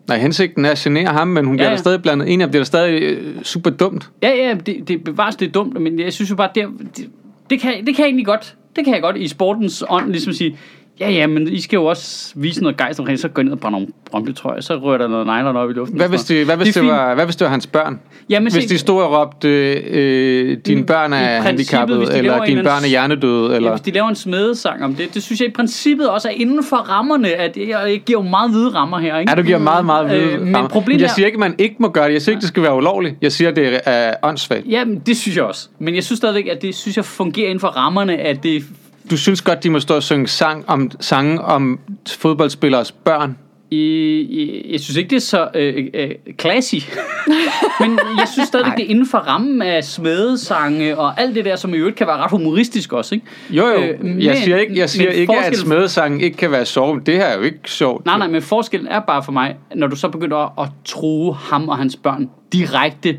[0.08, 1.76] Nej, hensigten er at genere ham, men hun Ja, bliver ja.
[1.76, 4.10] da stadig blandet ind, og bliver da stadig øh, super dumt.
[4.22, 6.64] Ja, ja, det, det bevares, det er dumt, men jeg synes jo bare, det,
[6.96, 7.08] det,
[7.50, 8.54] det, kan, det kan jeg egentlig godt.
[8.76, 10.56] Det kan jeg godt i sportens ånd ligesom sige,
[11.00, 13.52] ja, ja, men I skal jo også vise noget gejst omkring, så går jeg ned
[13.52, 15.96] og brænder nogle brøndbetrøjer, så rører der noget nylon op i luften.
[15.96, 18.00] Hvad hvis det, hvad hvis Det det, var, hvad hvis det var hans børn?
[18.30, 22.82] Jamen, Hvis se- de stod og råbte, øh, dine børn er handicappede, eller dine børn
[22.84, 23.70] er hjernedøde, Ja, eller...
[23.70, 26.64] hvis de laver en smedesang om det, det synes jeg i princippet også er inden
[26.64, 29.30] for rammerne, at jeg, jeg giver jo meget hvide rammer her, ikke?
[29.30, 30.68] Ja, du giver meget, meget Øh, vide men rammer.
[30.68, 32.12] problemet Jeg er- siger ikke, at man ikke må gøre det.
[32.12, 33.14] Jeg siger ikke, det skal være ulovligt.
[33.22, 34.66] Jeg siger, at det er åndssvagt.
[34.66, 35.68] Jamen, det synes jeg også.
[35.78, 38.62] Men jeg synes stadigvæk, at det synes jeg fungerer inden for rammerne, at det
[39.10, 41.80] Du synes godt, de må stå og synge sang om, sange om
[42.18, 43.38] fodboldspillers børn?
[43.70, 43.76] I,
[44.20, 46.10] I, jeg synes ikke, det er så øh, øh,
[46.40, 46.74] classy.
[47.80, 51.56] Men jeg synes stadigvæk, det er inden for rammen af smedesange og alt det der,
[51.56, 53.26] som i øvrigt kan være ret humoristisk også, ikke?
[53.50, 53.82] Jo, jo.
[53.82, 57.00] Øh, men- jeg siger ikke, jeg siger ikke at smedesangen ikke kan være sjov.
[57.00, 58.06] Det her er jo ikke sjovt.
[58.06, 61.34] Nej, nej, men forskellen er bare for mig, når du så begynder at, at true
[61.34, 63.18] ham og hans børn direkte,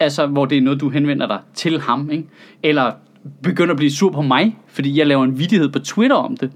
[0.00, 2.24] altså hvor det er noget, du henvender dig til ham, ikke?
[2.62, 2.92] Eller
[3.42, 6.50] begynder at blive sur på mig, fordi jeg laver en vidighed på Twitter om det.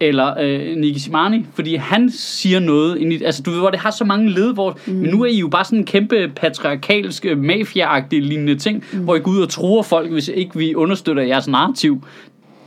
[0.00, 3.80] Eller øh, Niki Simani, fordi han siger noget, ind i, altså du ved, hvor det
[3.80, 4.92] har så mange led, hvor, mm.
[4.92, 8.98] men nu er I jo bare sådan en kæmpe patriarkalsk, øh, mafia lignende ting, mm.
[8.98, 12.04] hvor I går ud og truer folk, hvis ikke vi understøtter jeres narrativ.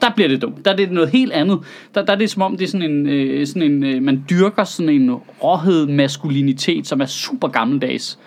[0.02, 0.66] Der bliver det dumt.
[0.66, 1.60] Der er det noget helt andet.
[1.96, 4.26] Der, der er det som om, det er sådan en, øh, sådan en øh, man
[4.30, 5.12] dyrker sådan en
[5.44, 8.20] råhed maskulinitet, som er super gammeldags.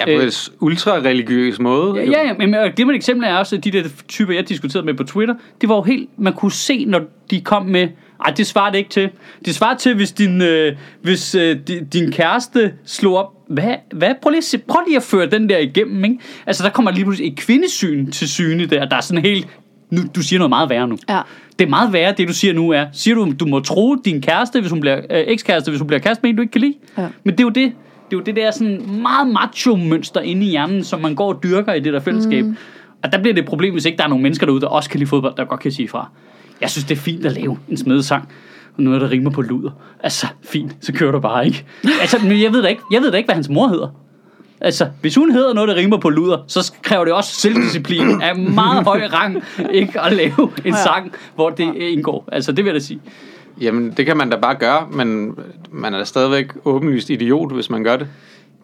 [0.00, 2.00] Ja, på en ultra-religiøs måde.
[2.00, 4.34] Ja, ja, ja, men og det med et eksempel er også, at de der typer,
[4.34, 7.66] jeg diskuterede med på Twitter, det var jo helt, man kunne se, når de kom
[7.66, 7.88] med,
[8.24, 9.10] ej, det svarer det ikke til.
[9.44, 14.14] Det svarer til, hvis din, øh, hvis, øh, din, din kæreste slog op, hvad, hvad?
[14.22, 16.18] Prøv lige, at se, prøv lige at føre den der igennem, ikke?
[16.46, 19.48] Altså, der kommer lige pludselig et kvindesyn til syne der, der er sådan helt,
[19.90, 20.98] nu, du siger noget meget værre nu.
[21.08, 21.20] Ja.
[21.58, 24.22] Det er meget værre, det du siger nu er, siger du, du må tro din
[24.22, 26.60] kæreste, hvis hun bliver, øh, ekskæreste, hvis hun bliver kæreste med en, du ikke kan
[26.60, 26.74] lide.
[26.98, 27.06] Ja.
[27.24, 27.72] Men det er jo det,
[28.12, 31.42] det er jo det der sådan meget macho-mønster inde i hjernen, som man går og
[31.42, 32.44] dyrker i det der fællesskab.
[32.44, 32.56] Mm.
[33.02, 34.90] Og der bliver det et problem, hvis ikke der er nogen mennesker derude, der også
[34.90, 36.08] kan lide fodbold, der godt kan sige fra.
[36.60, 38.28] Jeg synes, det er fint at lave en smedesang,
[38.76, 39.70] og noget, der rimer på luder.
[40.02, 41.64] Altså, fint, så kører du bare, ikke?
[42.00, 43.88] Altså, men jeg ved da ikke, jeg ved da ikke, hvad hans mor hedder.
[44.60, 48.36] Altså, hvis hun hedder noget, der rimer på luder, så kræver det også selvdisciplin af
[48.36, 52.28] meget høj rang, ikke at lave en sang, hvor det indgår.
[52.32, 53.00] Altså, det vil jeg da sige.
[53.60, 55.38] Jamen, det kan man da bare gøre, men
[55.70, 58.06] man er da stadigvæk åbenlyst idiot, hvis man gør det.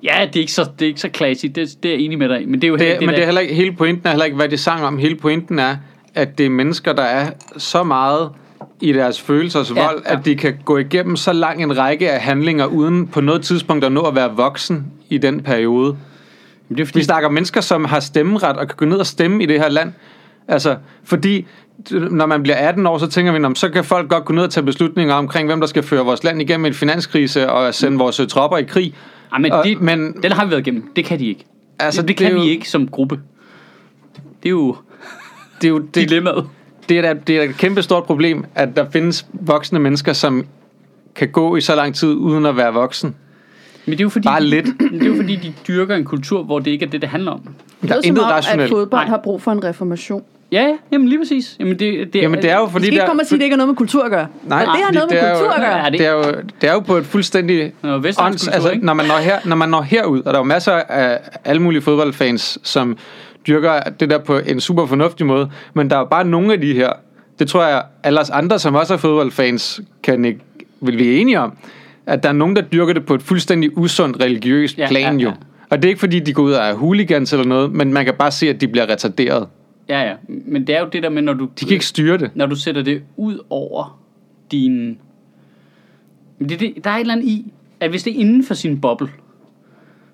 [0.03, 2.19] Ja, det er ikke så, det er ikke så klassisk, det, det er jeg enig
[2.19, 2.49] med dig.
[2.49, 4.25] Men det er jo det, helt, men det er heller ikke, hele pointen er heller
[4.25, 4.99] ikke, hvad de sang om.
[4.99, 5.77] Hele pointen er,
[6.15, 8.31] at det er mennesker, der er så meget
[8.81, 10.13] i deres følelsers Ja, vold, ja.
[10.19, 13.85] at de kan gå igennem så lang en række af handlinger, uden på noget tidspunkt
[13.85, 15.97] at nå at være voksen i den periode.
[16.69, 18.97] Men det er fordi, Vi snakker om mennesker, som har stemmeret og kan gå ned
[18.97, 19.93] og stemme i det her land.
[20.49, 21.47] Altså, fordi
[21.91, 24.33] når man bliver 18 år, så tænker vi, "Nå, men så kan folk godt gå
[24.35, 27.75] ned og tage beslutninger omkring, hvem der skal føre vores land igennem en finanskrise og
[27.75, 28.95] sende vores øh, tropper i krig.
[29.33, 30.91] Ej, men, Og- det, men- den har vi været igennem.
[30.97, 31.45] Det kan de ikke.
[31.79, 33.21] Altså, det, det det kan jo- vi ikke som gruppe.
[34.43, 34.77] Det er jo
[35.61, 36.47] Det er jo det, dilemmaet.
[36.89, 40.47] det er, da, det er et kæmpe stort problem, at der findes voksne mennesker, som
[41.15, 43.15] kan gå i så lang tid uden at være voksen.
[43.87, 44.67] Men det er jo fordi, Bare lidt.
[44.81, 47.09] Men det er jo fordi, de dyrker en kultur, hvor det ikke er det, det
[47.11, 47.41] handler om.
[47.41, 48.71] Det Der er er som intet om, at rationelt.
[48.71, 49.09] fodbold Nej.
[49.09, 50.23] har brug for en reformation.
[50.53, 51.57] Ja, ja, jamen lige præcis.
[51.61, 53.37] Jamen det, det, Jamen det er jo Vi fordi, skal ikke der, komme og sige,
[53.37, 54.27] at det ikke har noget med kultur at gøre.
[54.45, 55.77] Nej, Men det har noget med det er jo- kultur at gøre.
[55.85, 56.23] Ja, det- det er, jo,
[56.61, 58.87] det er jo på et fuldstændig ånds, kultur, altså, ikke?
[58.87, 61.63] når man når her, når man når herud, og der er jo masser af alle
[61.63, 62.97] mulige fodboldfans, som
[63.49, 66.61] dyrker det der på en super fornuftig måde, men der er jo bare nogle af
[66.61, 66.93] de her,
[67.39, 70.41] det tror jeg, alle os andre, som også er fodboldfans, kan ikke,
[70.81, 71.53] vil blive enige om,
[72.07, 75.25] at der er nogen, der dyrker det på et fuldstændig usundt religiøst Ja, plan ja,
[75.25, 75.29] jo.
[75.29, 75.35] ja.
[75.71, 78.05] Og det er ikke fordi, de går ud og er hooligans eller noget, men man
[78.05, 79.47] kan bare se, at de bliver retarderet.
[79.89, 80.15] Ja, ja.
[80.29, 82.31] Men det er jo det der med, når du, De kan ikke styre det.
[82.35, 84.01] når du sætter det ud over
[84.51, 84.99] din...
[86.39, 88.55] Men det, det, der er et eller andet i, at hvis det er inden for
[88.55, 89.09] sin boble,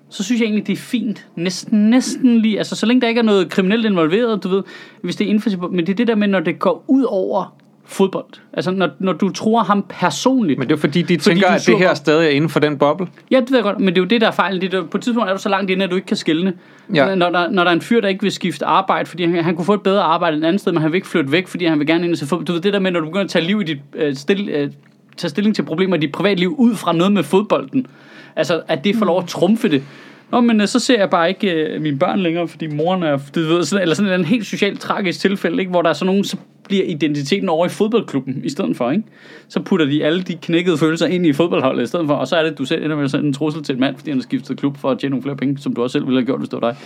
[0.09, 1.27] så synes jeg egentlig, det er fint.
[1.35, 2.57] Næsten, næsten lige.
[2.57, 4.63] Altså, så længe der ikke er noget kriminelt involveret, du ved,
[5.01, 5.75] hvis det er inden for sin boble.
[5.75, 7.57] Men det er det der med, når det går ud over
[7.87, 8.25] fodbold.
[8.53, 10.59] Altså, når, når du tror ham personligt.
[10.59, 12.49] Men det er fordi, de Fordi tænker, du at det her godt- stadig er inden
[12.49, 13.07] for den boble.
[13.31, 14.61] Ja, det ved jeg godt, men det er jo det, der er fejlen.
[14.61, 16.53] Det er, på et tidspunkt er du så langt inde, at du ikke kan skille
[16.93, 17.15] Ja.
[17.15, 19.55] når, der, når der er en fyr, der ikke vil skifte arbejde, fordi han, han
[19.55, 21.65] kunne få et bedre arbejde et andet sted, men han vil ikke flytte væk, fordi
[21.65, 22.45] han vil gerne ind og se fodbold.
[22.45, 24.49] Du ved det der med, når du begynder at tage, liv i dit, øh, stil,
[24.49, 24.71] øh,
[25.17, 27.87] tage stilling til problemer i dit privatliv ud fra noget med fodbolden.
[28.35, 29.83] Altså, at det får lov at trumfe det.
[30.31, 33.17] Nå, men øh, så ser jeg bare ikke øh, mine børn længere, fordi moren er,
[33.35, 35.69] du ved, sådan, eller sådan en helt socialt tragisk tilfælde, ikke?
[35.69, 39.03] hvor der er sådan nogen, så bliver identiteten over i fodboldklubben i stedet for, ikke?
[39.47, 42.35] Så putter de alle de knækkede følelser ind i fodboldholdet i stedet for, og så
[42.35, 44.17] er det, du selv ender med at sende en trussel til en mand, fordi han
[44.17, 46.25] har skiftet klub for at tjene nogle flere penge, som du også selv ville have
[46.25, 46.77] gjort, hvis det var dig.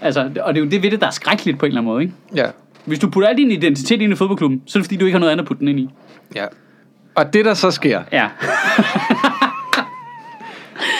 [0.00, 1.92] Altså, og det er jo det ved det, der er skrækkeligt på en eller anden
[1.92, 2.14] måde, ikke?
[2.36, 2.46] Ja.
[2.84, 5.14] Hvis du putter al din identitet ind i fodboldklubben, så er det fordi, du ikke
[5.14, 5.88] har noget andet at putte den ind i.
[6.34, 6.44] ja.
[7.16, 8.28] Og det, der så sker, Ja.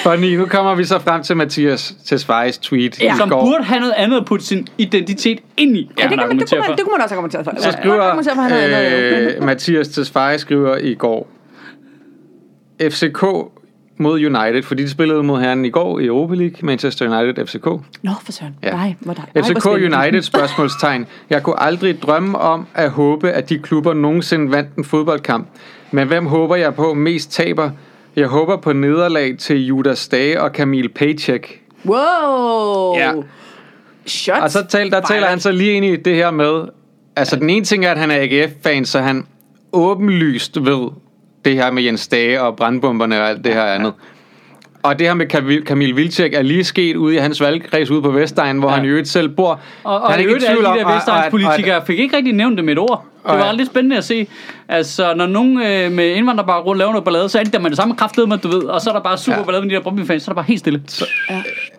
[0.05, 3.15] Fordi nu kommer vi så frem til Mathias Tesfayes tweet ja.
[3.15, 3.45] i Som går.
[3.45, 6.49] burde have noget andet at putte sin identitet ind i, Ja, det, kan man, det,
[6.51, 6.75] kunne man, for.
[6.75, 7.15] det kunne man også
[7.45, 7.71] for.
[7.71, 9.31] Så kunne argumentere for, lave.
[9.31, 11.29] skriver øh, Mathias Tesfaye skriver i går
[12.83, 13.23] FCK
[13.99, 17.67] mod United, fordi de spillede mod herren i går i Europa League, Manchester United FCK.
[18.03, 18.55] Nå, for søren.
[18.63, 18.71] Ja.
[18.71, 19.67] Nej, hvor der, FCK.
[19.67, 21.07] United spørgsmålstegn.
[21.31, 25.49] Jeg kunne aldrig drømme om at håbe, at de klubber nogensinde vandt en fodboldkamp.
[25.91, 27.71] Men hvem håber jeg på mest taber?
[28.17, 31.61] Jeg håber på nederlag til Judas Dage og Kamil Paycheck.
[31.87, 32.97] Wow!
[32.97, 33.13] Ja.
[34.07, 36.65] Shots Og så tal, der taler han så lige ind i det her med,
[37.17, 39.27] altså den ene ting er, at han er AGF-fan, så han
[39.73, 40.91] åbenlyst ved
[41.45, 43.93] det her med Jens Dage og brandbomberne og alt det her andet.
[44.85, 48.11] Og det her med Kamil, Vilcek er lige sket ude i hans valgkreds ude på
[48.11, 48.73] Vestegn, hvor Ja.
[48.73, 48.77] ja.
[48.77, 49.61] han i øvrigt selv bor.
[49.85, 52.73] Og, og han i øvrigt alle de der vestegnspolitikere fik ikke rigtig nævnt det med
[52.73, 53.05] et ord.
[53.31, 54.27] Det var lidt spændende at se.
[54.69, 57.77] Altså, når nogen øh, med indvandrerbaggrund laver noget ballade, så er det der med det
[57.77, 58.63] samme kraftled med, du ved.
[58.63, 59.45] Og så er der bare super Ja.
[59.45, 60.83] ballade med de der Brøndby-fans, så er der bare helt stille.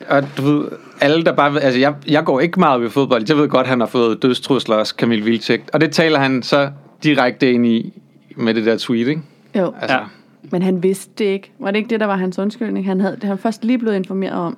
[0.10, 0.65] Og du ved,
[1.02, 3.24] alle der bare ved, altså jeg, jeg går ikke meget ved fodbold.
[3.30, 5.62] Jeg ved godt, han har fået dødstrusler også, Kamil Vilcek.
[5.74, 6.70] Og det taler han så
[7.04, 7.94] direkte ind i
[8.38, 9.22] med det der tweet, ikke?
[9.58, 10.02] Jo, Altså, Ja.
[10.45, 10.49] Ja.
[10.51, 11.51] men han vidste det ikke.
[11.60, 12.86] Var det ikke det, der var hans undskyldning?
[12.86, 14.58] Han havde det han først lige blevet informeret om.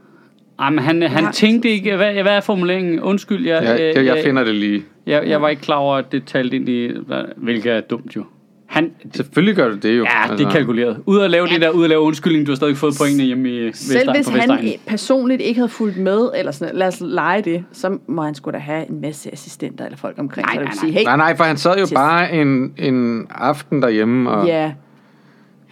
[0.60, 1.32] Ej, men han, han Nej.
[1.32, 3.00] tænkte ikke, hvad, hvad er formuleringen?
[3.02, 4.84] Undskyld, jeg, Jeg, jeg, øh, jeg finder det lige.
[5.06, 6.92] jeg, jeg var ikke klar over, at det talte ind i,
[7.38, 8.24] hvilket er dumt jo.
[8.68, 10.06] Han, Selvfølgelig gør du det jo.
[10.30, 11.04] ja, det er kalkuleret.
[11.06, 13.50] Ud at lave det der, ud at lave undskyldning, du har stadig fået pointene hjemme
[13.50, 16.98] i Selv Vestegn, hvis på han personligt ikke havde fulgt med, eller sådan, lad os
[17.02, 20.54] lege det, så må han skulle da have en masse assistenter eller folk omkring, Nej,
[20.56, 23.28] så der nej, vil sige, hey, Nej, nej, for han sad jo bare en, en
[23.32, 24.30] aften derhjemme.
[24.30, 24.72] Og, ja,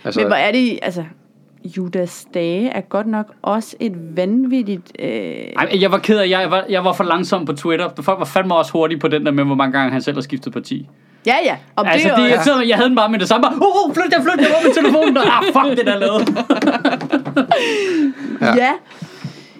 [0.05, 1.03] altså, men hvor er det, altså,
[1.77, 4.91] Judas Dage er godt nok også et vanvittigt...
[4.99, 7.89] Øh, Ej, jeg var ked af, jeg var, jeg var for langsom på Twitter.
[8.01, 10.21] Folk var fandme også hurtige på den der med, hvor mange gange han selv har
[10.21, 10.87] skiftet parti.
[11.25, 11.57] ja, ja.
[11.75, 13.41] Og Altså, det, det, er jeg, også, jeg, jeg havde den bare med det samme.
[13.41, 15.17] Bare, oh, oh, flyt jer, flyt jer, hvor er min telefon?
[15.37, 16.23] ah, fuck, det der lavet.
[18.41, 18.71] ja,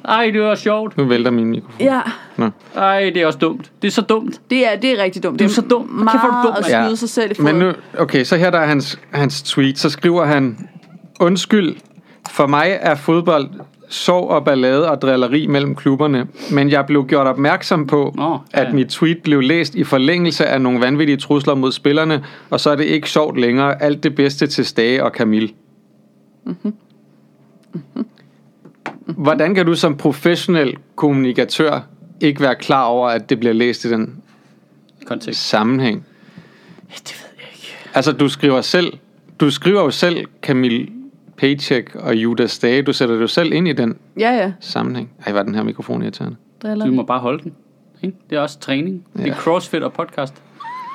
[0.08, 0.98] Ej, det var sjovt.
[0.98, 1.76] Nu vælter min mikrofon.
[1.80, 2.02] ja,
[2.38, 2.50] Nå.
[2.76, 3.72] Ej, det er også dumt.
[3.82, 4.42] Det er så dumt.
[4.50, 5.40] det er, det er rigtig dumt.
[5.40, 5.82] Du er så dum.
[5.82, 6.96] Hvor kæft, du meget dum, at skyde Ja.
[6.96, 7.58] sig selv i foden.
[7.58, 9.78] Men nu, okay, så her der er hans, hans tweet.
[9.80, 10.70] Så skriver han,
[11.20, 11.76] undskyld,
[12.30, 13.50] for mig er fodbold
[13.90, 18.62] sorg og ballade og drilleri mellem klubberne, men jeg blev gjort opmærksom på, Nå, ja,
[18.66, 22.70] at mit tweet blev læst i forlængelse af nogle vanvittige trusler mod spillerne, og så
[22.70, 23.84] er det ikke sjovt længere.
[23.84, 25.50] Alt det bedste til Stage og Camille.
[29.06, 31.80] Hvordan kan du som professionel kommunikatør
[32.22, 34.22] ikke være klar over, at det bliver læst i den
[35.06, 35.48] Kontekst.
[35.50, 36.06] sammenhæng?
[36.90, 37.76] Det ved jeg ikke.
[37.94, 38.94] Altså, du skriver selv,
[39.40, 40.88] du skriver jo selv Camille
[41.38, 42.82] Paycheck og Judas Dage.
[42.82, 44.52] Du sætter dig jo selv ind i den Ja, ja.
[44.60, 45.10] sammenhæng.
[45.26, 46.36] Ej, var den her mikrofon irriterende.
[46.62, 46.86] Driller.
[46.86, 47.54] Du må bare holde den.
[48.04, 48.18] Ikke?
[48.30, 49.06] Det er også træning.
[49.14, 49.34] Det er Ja.
[49.34, 50.34] crossfit og podcast.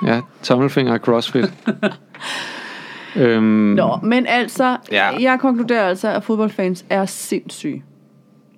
[0.07, 1.45] Ja, tommelfinger og crossfit.
[3.17, 5.07] øhm, Nå, men altså, Ja.
[5.21, 7.83] jeg konkluderer altså, at fodboldfans er sindssyge.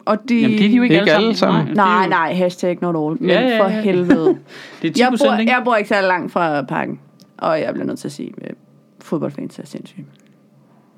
[0.05, 0.41] Og de...
[0.41, 1.77] Jamen, det er de jo ikke, Ikke alle sammen.
[1.77, 3.17] Nej, Nej, hashtag not all.
[3.21, 3.81] Men Ja, ja, for ja.
[3.81, 4.27] helvede.
[4.83, 5.53] Det er 10 jeg, bor, ikke?
[5.53, 7.01] jeg bor ikke så langt fra parken.
[7.39, 8.55] Og jeg bliver nødt til at sige, at
[9.01, 10.07] fodboldfans er sindssyge.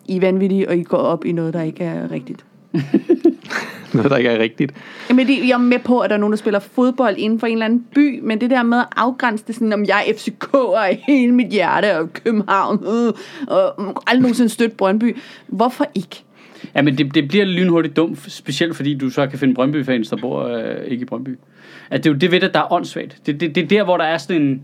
[0.06, 2.44] I er vanvittige, og I går op i noget, der ikke er rigtigt.
[3.94, 4.72] noget, der ikke er rigtigt.
[5.10, 7.46] Jamen, det, jeg er med på, at der er nogen, der spiller fodbold inden for
[7.46, 10.12] en eller anden by, men det der med at afgrænse det sådan, om jeg er
[10.12, 13.12] FCK'er i hele mit hjerte, og København, øh,
[13.48, 13.74] og
[14.06, 15.16] aldrig nogensinde støtte Brøndby.
[15.46, 16.24] Hvorfor ikke?
[16.74, 20.16] Ja, men det, det bliver lynhurtigt dumt, specielt fordi du så kan finde Brøndby-fans, der
[20.16, 21.38] bor øh, ikke i Brøndby.
[21.90, 23.18] At det er jo det ved det, der er åndssvagt.
[23.26, 24.62] Det, det, det er der, hvor der er sådan en...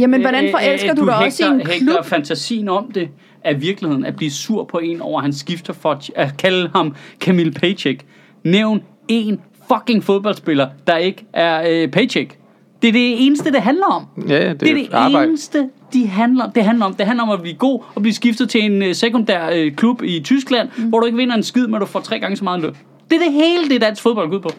[0.00, 2.04] Jamen, hvordan forelsker du dig også i en klub?
[2.04, 3.08] fantasien om det
[3.44, 6.70] af virkeligheden, at blive sur på en over, at han skifter for at, at kalde
[6.74, 8.04] ham Camille Paycheck.
[8.44, 12.39] Nævn en fucking fodboldspiller, der ikke er øh, Paycheck.
[12.82, 14.06] Det er det eneste, det handler om.
[14.28, 15.28] Ja, det er, Det er det arbejde.
[15.28, 16.94] eneste, de handler, det handler om.
[16.94, 20.02] Det handler om at blive god og blive skiftet til en øh, sekundær øh, klub
[20.02, 20.84] i Tyskland, mm.
[20.84, 22.74] hvor du ikke vinder en skid, men du får tre gange så meget løn.
[23.10, 24.50] Det er det hele, det dansk fodbold går ud på.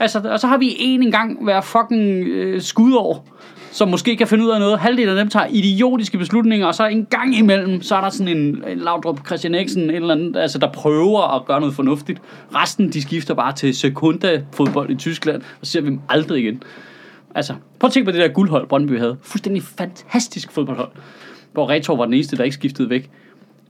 [0.00, 3.28] Altså, og så har vi en engang hver fucking øh, skudår,
[3.72, 4.78] som måske kan finde ud af noget.
[4.78, 8.36] Halvdelen af dem tager idiotiske beslutninger, og så en gang imellem, så er der sådan
[8.36, 12.22] en, en Laudrup Christian Eriksen, en eller anden, altså, der prøver at gøre noget fornuftigt.
[12.54, 16.42] Resten, de skifter bare til sekunda fodbold i Tyskland, og så ser vi dem aldrig
[16.42, 16.62] igen.
[17.34, 19.16] Altså, prøv at tænke på det der guldhold, Brøndby havde.
[19.22, 20.90] Fuldstændig fantastisk fodboldhold.
[21.52, 23.10] Hvor Retor var den eneste, der ikke skiftede væk.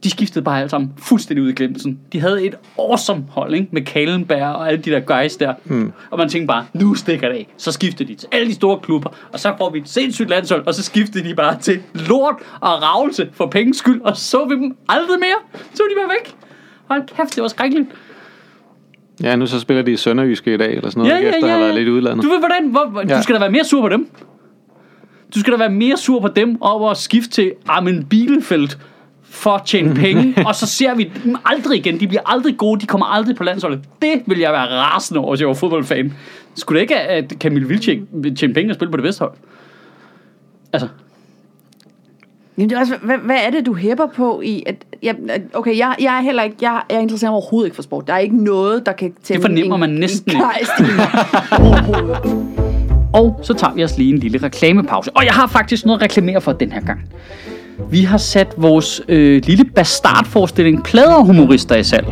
[0.05, 2.00] De skiftede bare alle sammen fuldstændig ud i glemmelsen.
[2.12, 3.68] De havde et awesome hold, ikke?
[3.70, 5.55] Med Kalenberg og alle de der guys der.
[5.64, 5.92] Mm.
[6.11, 7.48] Og man tænkte bare, nu stikker det af.
[7.57, 10.66] Så skifter de til alle de store klubber, og så får vi et sindssygt landshold,
[10.66, 14.55] og så skiftede de bare til lort og ravelse for penges skyld, og så vi
[14.55, 15.61] dem aldrig mere.
[15.74, 16.37] Så var de bare væk.
[16.88, 17.88] Hold kæft, det var skrækkeligt.
[19.22, 21.29] Ja, nu så spiller de i Sønderjyske i dag, eller sådan noget, ikke?
[21.29, 22.24] efter at have været lidt udlandet.
[22.24, 23.16] Du ved hvordan, hvor, Ja.
[23.16, 24.09] du skal da være mere sur på dem.
[25.35, 28.79] Du skal da være mere sur på dem over at skifte til Armin Bielfeldt
[29.22, 32.00] for at tjene penge, og så ser vi dem aldrig igen.
[32.00, 33.81] De bliver aldrig gode, de kommer aldrig på landsholdet.
[34.03, 36.12] Det vil jeg være rasende over, hvis jeg var fodboldfan.
[36.57, 39.33] Skulle det ikke, at Camille Vilcek vil tjene penge og spille på det bedste hold?
[40.72, 40.88] Altså,
[42.58, 44.62] Jamen, det er også, hvad, hvad er det, du hæpper på i?
[44.66, 45.12] At, ja,
[45.54, 48.06] okay, jeg, jeg er heller ikke, jeg, jeg interesserer mig overhovedet ikke for sport.
[48.06, 50.92] Der er ikke noget, der kan tænde fornemmer en, man næsten en ikke.
[53.14, 55.10] Og så tager vi os lige en lille reklamepause.
[55.16, 57.00] Og jeg har faktisk noget at reklamere for den her gang.
[57.90, 62.06] Vi har sat vores øh, lille bastardforestilling Pladerhumorister i salg.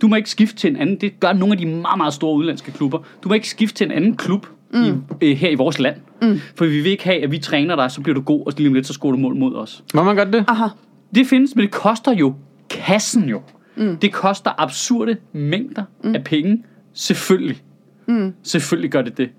[0.00, 0.96] Du må ikke skifte til en anden.
[0.96, 2.98] Det gør nogle af de meget, meget store udlandske klubber.
[3.22, 4.78] Du må ikke skifte til en anden klub mm.
[4.80, 4.90] i,
[5.22, 5.96] øh, her i vores land.
[6.22, 6.40] Mm.
[6.56, 8.68] For vi vil ikke have, at vi træner dig, så bliver du god, og lige
[8.68, 9.84] om lidt, så scorer du mål mod os.
[9.94, 10.44] Må man godt det?
[10.48, 10.66] Aha.
[11.14, 12.34] Det findes, men det koster jo
[12.70, 13.42] kassen jo.
[13.76, 13.96] Mm.
[13.96, 16.14] Det koster absurde mængder mm.
[16.14, 16.64] af penge.
[16.92, 17.62] Selvfølgelig.
[18.06, 18.34] Mm.
[18.42, 19.30] Selvfølgelig gør det det.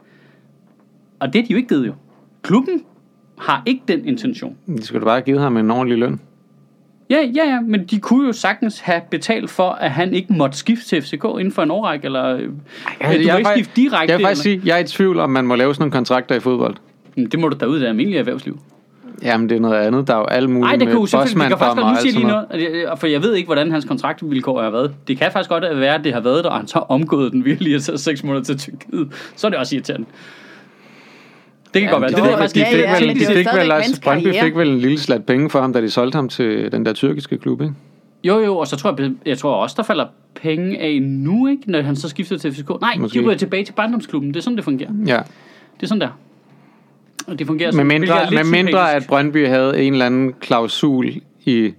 [1.20, 1.94] Og det er de jo ikke givet jo.
[2.41, 2.84] Klubben
[3.38, 4.56] har ikke den intention.
[4.67, 6.19] De skulle da bare have givet ham en ordentlig løn.
[7.10, 10.58] Ja, ja, ja, men de kunne jo sagtens have betalt for, at han ikke måtte
[10.58, 12.49] skifte til FCK inden for en årrække, eller øh, du
[13.02, 14.12] må er ikke skifte direkte.
[14.12, 16.36] Jeg vil faktisk sige, jeg er i tvivl om, man må lave sådan nogle kontrakter
[16.36, 16.75] i fodbold.
[17.15, 18.60] Men Det må du da ud af almindelige erhvervsliv.
[19.23, 20.08] Jamen, det er noget andet.
[20.08, 22.13] Der er jo alle mulige Nej, det kunne selvfølgelig, det kan faktisk godt, nu siger
[22.13, 22.99] lige noget.
[22.99, 24.95] for jeg ved ikke, hvordan hans kontraktvilkår har været.
[25.08, 27.45] Det kan faktisk godt være, at det har været der, og han så omgået den
[27.45, 29.08] virkelig og taget seks måneder til Tyrkiet.
[29.36, 30.08] Så er det også irriterende.
[31.73, 32.12] Det kan Ja, godt være.
[32.12, 34.55] de Det jeg faktisk de fik ja, vel- de det fik vel hans Brøndby fik
[34.55, 37.38] vel en lille slat penge for ham, da de solgte ham til den der tyrkiske
[37.38, 37.73] klub, ikke?
[38.23, 40.05] Jo, jo, og så tror jeg, jeg tror også, der falder
[40.41, 41.71] penge af nu, ikke?
[41.71, 42.69] Når han så skifter til FCK.
[42.82, 43.19] Nej, Måske.
[43.19, 44.29] de ryger tilbage til barndomsklubben.
[44.34, 44.89] Det er sådan, det fungerer.
[45.08, 45.17] Ja.
[45.77, 46.19] Det er sådan der.
[47.27, 50.34] Og det fungerer Med sådan, mindre, lidt med mindre at Brøndby havde en eller anden
[50.41, 51.13] klausul
[51.45, 51.73] i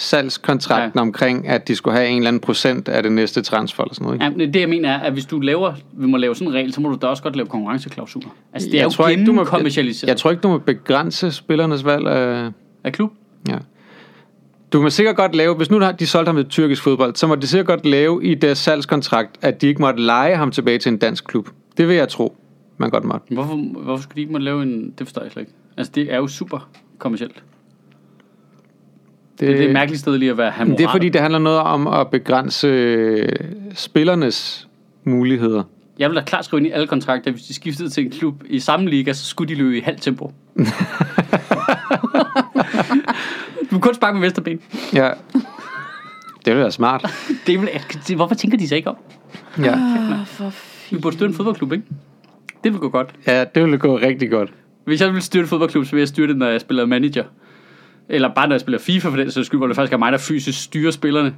[0.00, 1.00] salgskontrakten Ja.
[1.00, 4.04] omkring, at de skulle have en eller anden procent af det næste transfer eller sådan
[4.04, 4.30] noget.
[4.32, 4.44] Ikke?
[4.44, 6.72] Ja, det jeg mener er, at hvis du laver, vi må lave sådan en regel,
[6.72, 8.28] så må du da også godt lave konkurrenceklausuler.
[8.52, 11.32] Altså det er jo ikke, du må, gennemkommercialiseret jeg, jeg tror ikke, du må begrænse
[11.32, 12.50] spillernes valg af...
[12.84, 13.12] af klub.
[13.48, 13.56] Ja.
[14.72, 17.26] Du må sikkert godt lave, hvis nu har de solgt ham til tyrkisk fodbold, så
[17.26, 20.78] må de sikkert godt lave i deres salgskontrakt, at de ikke måtte lege ham tilbage
[20.78, 21.48] til en dansk klub.
[21.76, 22.36] Det vil jeg tro,
[22.78, 23.34] man godt måtte.
[23.34, 24.94] Hvorfor, hvorfor skulle de ikke måtte lave en...
[24.98, 25.52] Det forstår jeg slet ikke.
[25.76, 27.42] Altså det er jo super kommercielt.
[29.40, 31.58] Det, det er et mærkeligt sted lige at være det er fordi, det handler noget
[31.58, 33.28] om at begrænse øh,
[33.74, 34.68] spillernes
[35.04, 35.62] muligheder.
[35.98, 38.42] Jeg vil da klart skrive ind i alle kontrakter, hvis de skiftede til en klub
[38.46, 40.32] i samme liga, så skulle de løbe i halvt tempo.
[43.60, 44.60] du kan kun sparke med vesterben.
[44.94, 45.10] Ja.
[46.44, 47.14] Det ville være smart.
[47.46, 48.96] Det vil, hvorfor tænker de sig ikke om?
[49.58, 49.72] Ja.
[49.72, 50.52] Ah, for
[50.90, 51.84] Vi burde styrte en fodboldklub, ikke?
[52.64, 53.14] Det vil gå godt.
[53.26, 54.52] ja, det ville gå rigtig godt.
[54.84, 57.24] Hvis jeg ville styrte en fodboldklub, så ville jeg styrte det, når jeg spiller manager.
[58.10, 60.12] Eller bare når jeg spiller FIFA for den sags skyld, hvor det faktisk er mig,
[60.12, 61.34] der fysisk styrer spillerne.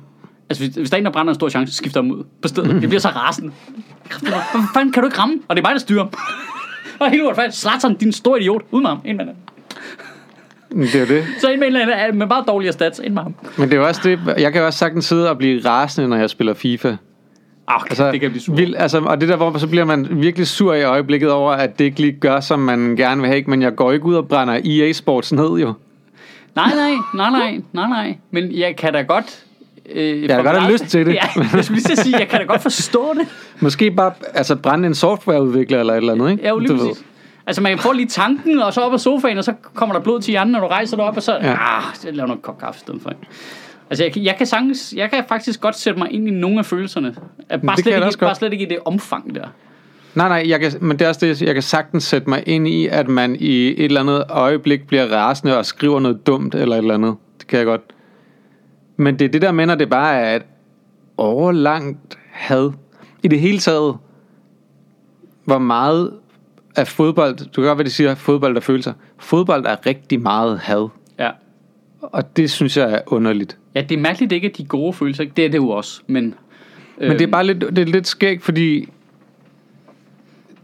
[0.51, 2.19] Altså, hvis, hvis der er en, der brænder en stor chance, så skifter jeg dem
[2.19, 2.71] ud på stedet.
[2.71, 3.53] Det bliver så rasende.
[4.21, 4.33] Hvad
[4.75, 5.39] fanden kan du ikke ramme?
[5.49, 6.07] Og det er mig, der styrer.
[7.01, 7.57] og helt uretfærdigt.
[7.57, 8.63] Zlatan, din store idiot.
[8.71, 8.99] Ud med ham.
[9.05, 9.35] Ind med ham.
[10.71, 11.25] Men Det er det.
[11.41, 12.99] Så ind med en eller anden med meget dårligere stats.
[13.05, 13.35] Ind med ham.
[13.59, 16.31] Men det er også det, jeg kan også sagtens sidde og blive rasende, når jeg
[16.31, 16.97] spiller FIFA.
[17.69, 18.55] Ah, okay, altså, det kan blive sur.
[18.55, 21.79] Vild, altså, og det der, hvor så bliver man virkelig sur i øjeblikket over, at
[21.79, 23.37] det ikke lige gør, som man gerne vil have.
[23.37, 23.51] Ikke?
[23.51, 25.75] Men jeg går ikke ud og brænder EA Sports ned, jo.
[26.57, 28.17] Nej, nej, nej, nej, nej, nej.
[28.31, 29.45] Men jeg kan da godt...
[29.93, 31.15] Øh, da for godt have lyst til det.
[31.37, 33.29] Ja, jeg skulle lige sige, jeg kan da godt forstå det.
[33.61, 36.43] Måske bare altså, brænde en softwareudvikler eller et eller andet, ikke?
[36.43, 36.89] Ja, jo lige Du ved.
[36.89, 37.05] præcis.
[37.47, 40.21] Altså, man får lige tanken, og så op af sofaen, og så kommer der blod
[40.21, 41.33] til hjernen, når du rejser dig op, og så...
[41.43, 41.53] Ja.
[41.53, 43.13] Ah, så laver noget kop kaffe i stedet for.
[43.91, 46.59] Altså, jeg, kan- jeg kan sagtens, jeg kan faktisk godt sætte mig ind i nogle
[46.59, 47.15] af følelserne.
[47.49, 49.47] Bare, det slet kan jeg ikke, bare slet ikke i det omfang der.
[50.15, 52.69] Nej, nej, jeg kan, men det er også det, jeg kan sagtens sætte mig ind
[52.69, 56.77] i, at man i et eller andet øjeblik bliver rasende og skriver noget dumt eller
[56.77, 57.17] et eller andet.
[57.39, 57.81] Det kan jeg godt.
[58.97, 60.43] Men det er det der med, når det bare er et
[61.17, 62.73] overlangt had.
[63.23, 63.97] I det hele taget,
[65.45, 66.13] hvor meget
[66.77, 68.93] af fodbold, du kan godt, hvad de siger, fodbold er følelser.
[69.19, 70.89] Fodbold er rigtig meget had.
[71.19, 71.31] Ja.
[72.03, 73.59] Og det synes jeg er underligt.
[73.75, 75.25] Ja, det er mærkeligt, ikke er de gode følelser.
[75.37, 76.35] Det er det jo også, men...
[76.99, 78.89] Men det er bare lidt, det er lidt skægt, fordi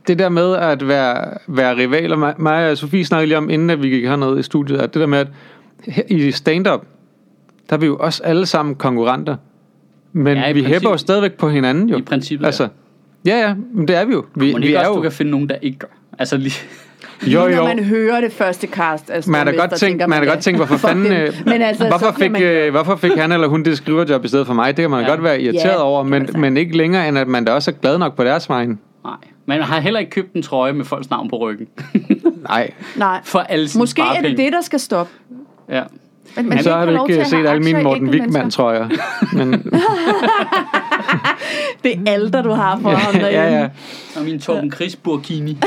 [0.09, 3.71] det der med at være, være rivaler, mig, mig og Sofie snakkede lige om, inden
[3.71, 5.27] at vi gik hernede i studiet, at det der med, at
[5.87, 6.81] her- i stand-up,
[7.71, 9.37] der er vi jo også alle sammen konkurrenter.
[10.12, 11.97] Men Ja, ja, vi hæpper jo stadigvæk på hinanden jo.
[11.99, 12.47] I princippet, ja.
[12.47, 12.68] Altså,
[13.27, 14.25] ja, ja, men det er vi jo.
[14.35, 15.87] Vi, Må det vi ikke er også, jo, du kan finde nogen, der ikke gør?
[16.18, 16.55] Altså, lige...
[17.27, 17.64] jo, Når jo.
[17.64, 20.59] man hører det første cast af Man har godt tænkt, tænker man ja, godt tænkt,
[20.59, 21.12] hvorfor fanden, dem.
[21.12, 24.29] øh, Men altså, hvorfor, fik, man, øh, hvorfor fik han eller hun det skriverjob i
[24.29, 24.77] stedet for mig?
[24.77, 25.07] Det kan man Ja.
[25.07, 25.11] ja.
[25.12, 27.71] godt være irriteret Ja, over, men, man men ikke længere, end at man da også
[27.71, 28.77] er glad nok på deres vegne.
[29.05, 29.14] Nej.
[29.48, 31.68] Man har heller ikke købt en trøje med folks navn på ryggen.
[32.48, 35.12] Nej, Nej, For alle sine måske er det det, der skal stoppe.
[35.68, 35.82] Ja.
[36.37, 38.11] Men, Men så har du ikke set alle mine Morten.
[38.11, 38.88] Wigman trøjer.
[39.32, 39.52] Men,
[41.84, 43.40] Det er alt, der du har for ham derinde.
[43.40, 43.68] ja, ja.
[44.16, 45.58] Og min Torben Chris Burkini.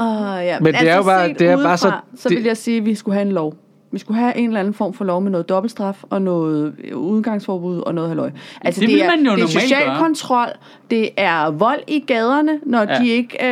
[0.00, 0.06] Uh,
[0.44, 0.60] ja.
[0.60, 2.76] Men det er jo bare- set det er bare så- så det- vil jeg sige,
[2.78, 3.54] at vi skulle have en lov.
[3.92, 7.78] Vi skulle have en eller anden form for lov med noget dobbeltstraf og noget udgangsforbud
[7.78, 8.30] og noget halløj.
[8.60, 9.98] Altså, Det det, vil er, man jo det er social gøre.
[9.98, 10.48] kontrol,
[10.90, 12.98] det er vold i gaderne, når Ja.
[12.98, 13.46] de ikke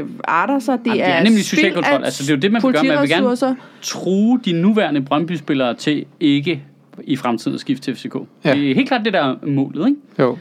[0.00, 0.78] øh, arter sig.
[0.78, 2.00] Det, Jamen, det er, er nemlig social kontrol.
[2.00, 2.84] af Altså, det er jo det, man vil gøre.
[2.84, 6.62] Man vil gerne true de nuværende Brøndby-spillere til ikke
[7.04, 8.14] i fremtiden at skifte til FCK.
[8.44, 8.54] Ja.
[8.54, 9.86] Det er helt klart det, der er målet.
[9.88, 10.00] Ikke?
[10.18, 10.38] Jo.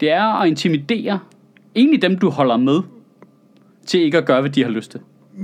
[0.00, 1.18] Det er at intimidere
[1.76, 2.80] egentlig dem, du holder med,
[3.86, 5.00] til ikke at gøre, hvad de har lyst til.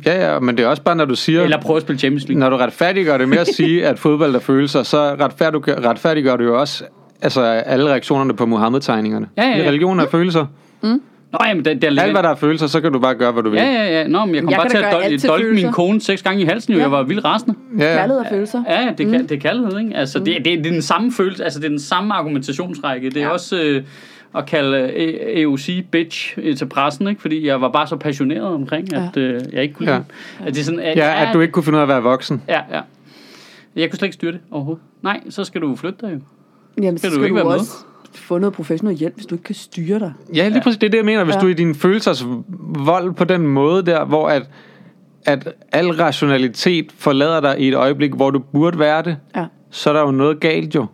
[0.06, 1.42] Ja, ja, men det er også bare, når du siger...
[1.42, 2.40] Eller prøve at spille Champions League.
[2.40, 6.44] Når du retfærdiggør det med at sige, at fodbold er følelser, så retfærdiggør, retfærdiggør du
[6.44, 6.84] jo også
[7.22, 9.28] altså, alle reaktionerne på Muhammed-tegningerne.
[9.36, 9.68] Ja, ja, ja.
[9.68, 10.46] Religion er følelser.
[11.32, 13.32] Nå, jamen, det, det er Alt, hvad der er følelser, så kan du bare gøre,
[13.32, 13.56] hvad du vil.
[13.56, 14.08] Ja, ja, ja.
[14.08, 16.42] Nå, men jeg kom Jeg bare til at dolke, til dolke min kone seks gange
[16.42, 16.72] i halsen.
[16.72, 16.78] Jo.
[16.78, 16.82] Ja.
[16.82, 17.54] Jeg var vildt rasende.
[17.78, 17.90] ja.
[17.90, 17.96] ja.
[17.96, 18.62] Kærlighed og følelser.
[18.68, 19.12] Ja, ja, det, mm.
[19.12, 19.96] det er kærlighed, ikke?
[19.96, 23.10] Altså, det, det, det er den samme følelse, altså det er den samme argumentationsrække.
[23.10, 23.20] Det er.
[23.20, 23.28] Ja.
[23.28, 23.82] også øh,
[24.36, 27.20] at kalde øh, EOC bitch til pressen, ikke?
[27.20, 29.98] Fordi jeg var bare så passioneret omkring, at øh, jeg ikke kunne Ja.
[30.44, 32.02] At det er sådan, at, ja, at du ikke kunne finde ud af at være
[32.02, 32.42] voksen.
[32.48, 32.80] Ja, ja.
[33.76, 34.82] Jeg kunne slet ikke styre det overhovedet.
[35.02, 36.18] Nej, så skal du flytte dig jo.
[36.82, 37.60] Jamen, så Skal du skal ikke du, være med?
[37.60, 37.72] også
[38.14, 40.12] få noget professionel hjælp, hvis du ikke kan styre dig.
[40.34, 40.78] Ja, lige præcis.
[40.78, 41.24] Det er det, jeg mener.
[41.24, 41.40] Hvis Ja.
[41.40, 42.24] du er i din følelsers
[42.84, 44.42] vold på den måde der, hvor at,
[45.26, 49.44] at al rationalitet forlader dig i et øjeblik, hvor du burde være det, Ja.
[49.70, 50.86] så er der jo noget galt jo.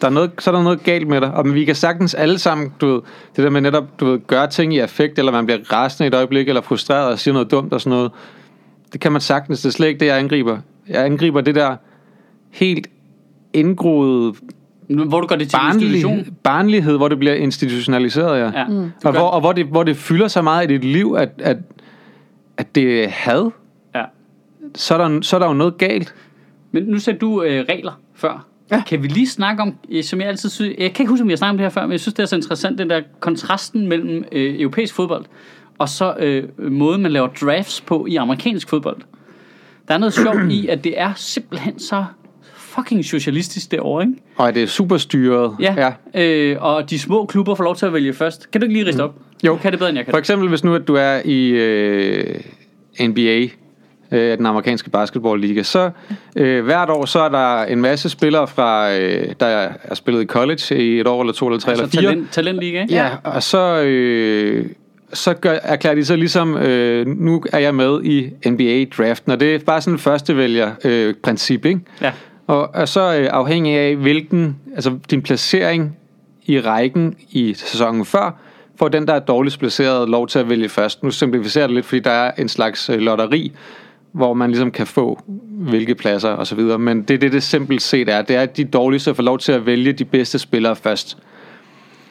[0.00, 1.34] Der er noget, så er der noget galt med dig.
[1.34, 3.00] Og vi kan sagtens alle sammen, du ved,
[3.36, 6.08] det der med netop, du ved, gøre ting i affekt, eller man bliver rasende i
[6.08, 8.10] et øjeblik, eller frustreret og siger noget dumt og sådan noget.
[8.92, 9.60] Det kan man sagtens.
[9.60, 10.58] Det er slet ikke det, jeg angriber.
[10.88, 11.76] Jeg angriber det der
[12.50, 12.86] helt
[13.52, 14.34] indgroede
[14.88, 16.12] Hvor du gør det til en institution.
[16.16, 18.60] barnlig, barnlighed, hvor det bliver institutionaliseret, ja.
[18.60, 18.66] Ja.
[18.68, 18.90] Mm.
[19.04, 21.56] Og, hvor, og hvor, det, hvor det fylder så meget i dit liv, at, at,
[22.56, 23.50] at det er had,
[23.94, 24.02] Ja.
[24.74, 26.14] så er, der, så er der jo noget galt.
[26.72, 28.46] Men nu sagde du øh, regler før.
[28.70, 28.82] Ja.
[28.86, 31.30] Kan vi lige snakke om, øh, som jeg altid synes, jeg kan ikke huske, om
[31.30, 33.00] jeg snakkede om det her før, men jeg synes, det er så interessant, den der
[33.20, 35.24] kontrasten mellem øh, europæisk fodbold,
[35.78, 38.96] og så øh, måden, man laver drafts på i amerikansk fodbold.
[39.88, 42.04] Der er noget sjovt i, at det er simpelthen så
[42.54, 44.14] fucking socialistisk derovre, ikke?
[44.36, 45.56] Og det er super styret.
[45.60, 45.92] Ja.
[46.14, 46.22] ja.
[46.22, 48.50] Øh, og de små klubber får lov til at vælge først.
[48.50, 49.14] Kan du ikke lige riste op?
[49.46, 49.52] Jo.
[49.52, 50.12] Du kan det bedre, end jeg kan.
[50.12, 52.40] For eksempel, hvis nu at du er i øh,
[53.00, 53.46] NBA,
[54.12, 55.90] øh, den amerikanske basketballliga, så
[56.36, 59.46] øh, hvert år, så er der en masse spillere fra, øh, der
[59.82, 62.10] er spillet i college i et år, eller to, eller tre, altså, eller fire.
[62.10, 62.94] talent, talentliga, ikke?
[62.94, 64.66] Ja, og så, øh,
[65.12, 69.54] så gør, erklærer de så ligesom, øh, nu er jeg med i NBA-draften, og det
[69.54, 71.80] er bare sådan en førstevælger-princip, ikke?
[72.02, 72.12] ja.
[72.46, 75.96] Og, og så øh, afhængig af, hvilken, altså din placering
[76.46, 78.40] i rækken i sæsonen før,
[78.78, 81.02] får den, der er dårligst placeret, lov til at vælge først.
[81.02, 83.52] Nu simplificerer det lidt, fordi der er en slags øh, lotteri,
[84.18, 86.78] hvor man ligesom kan få hvilke pladser og så videre.
[86.78, 88.22] Men det er det, det simpelt set er.
[88.22, 91.18] Det er, at de dårligste får lov til at vælge de bedste spillere først.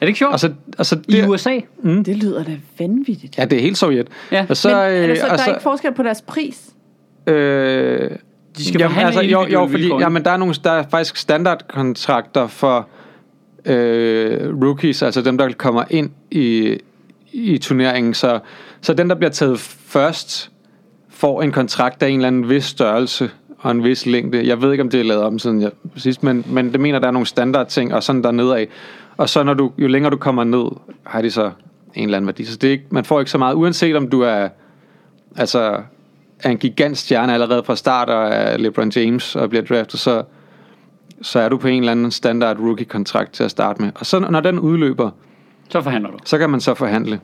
[0.00, 0.32] det ikke sjovt?
[0.32, 1.60] Og så, og så I USA?
[1.84, 3.38] Det lyder da vanvittigt.
[3.38, 4.08] Ja, det er helt sovjet.
[4.32, 6.70] Ja, og så, Men er der, så, der og er ikke forskel på deres pris?
[7.26, 8.10] Øh,
[8.58, 12.46] De skal jamen, altså, jo, jo, fordi jamen, der, er nogle, der er faktisk standardkontrakter
[12.46, 12.88] for
[13.64, 16.78] øh, rookies, altså dem, der kommer ind i,
[17.32, 18.14] i turneringen.
[18.14, 18.38] Så,
[18.80, 20.50] så den, der bliver taget først,
[21.18, 24.46] får en kontrakt af en eller anden vis størrelse og en vis længde.
[24.46, 26.98] Jeg ved ikke, om det er lavet om siden jeg, sidst, men, men det mener,
[26.98, 28.66] der er nogle standardting, og sådan der nedad.
[29.16, 30.66] Og så når du, jo længere du kommer ned,
[31.04, 31.50] har de så
[31.94, 32.44] en eller anden værdi.
[32.44, 34.48] Så det er ikke, man får ikke så meget, uanset om du er
[35.36, 35.82] altså
[36.42, 40.22] er en gigant stjerne allerede fra start og er LeBron James og bliver draftet, så,
[41.22, 43.90] så er du på en eller anden standard rookie-kontrakt til at starte med.
[43.94, 45.10] Og så når den udløber,
[45.68, 46.18] Så forhandler du.
[46.24, 47.20] så kan man så forhandle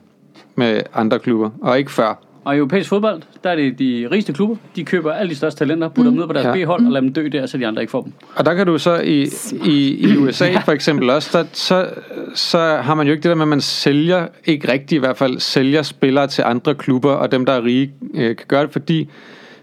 [0.55, 2.15] med andre klubber, og ikke før.
[2.45, 4.55] Og i europæisk fodbold, der er det de rigeste klubber.
[4.75, 6.63] De køber alle de største talenter, putter dem ned på deres Ja.
[6.63, 8.13] B-hold og lader dem dø der, så de andre ikke får dem.
[8.35, 9.27] Og der kan du så i,
[9.65, 11.87] i, i USA for eksempel også, der, så,
[12.35, 15.17] så har man jo ikke det der med, at man sælger, ikke rigtigt i hvert
[15.17, 18.71] fald, sælger spillere til andre klubber, og dem, der er rige, øh, kan gøre det,
[18.71, 19.09] fordi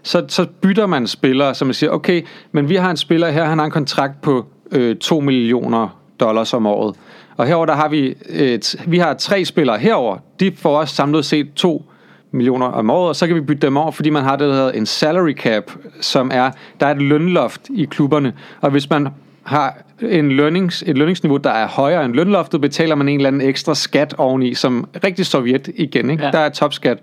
[0.03, 2.21] så, så bytter man spillere, så man siger, okay,
[2.51, 6.53] men vi har en spiller her, han har en kontrakt på øh, 2 millioner dollars
[6.53, 6.95] om året.
[7.37, 10.17] Og herover der har vi, et, vi har tre spillere herover.
[10.39, 11.85] De får også samlet set 2
[12.33, 14.53] millioner om året, og så kan vi bytte dem over, fordi man har det, der
[14.53, 15.71] hedder en salary cap,
[16.01, 19.07] som er, der er et lønloft i klubberne, og hvis man
[19.43, 23.41] har en lønnings, et lønningsniveau, der er højere end lønloftet, betaler man en eller anden
[23.41, 26.25] ekstra skat oveni, som rigtig sovjet igen, ikke?
[26.25, 26.31] Ja.
[26.31, 26.97] Der er topskat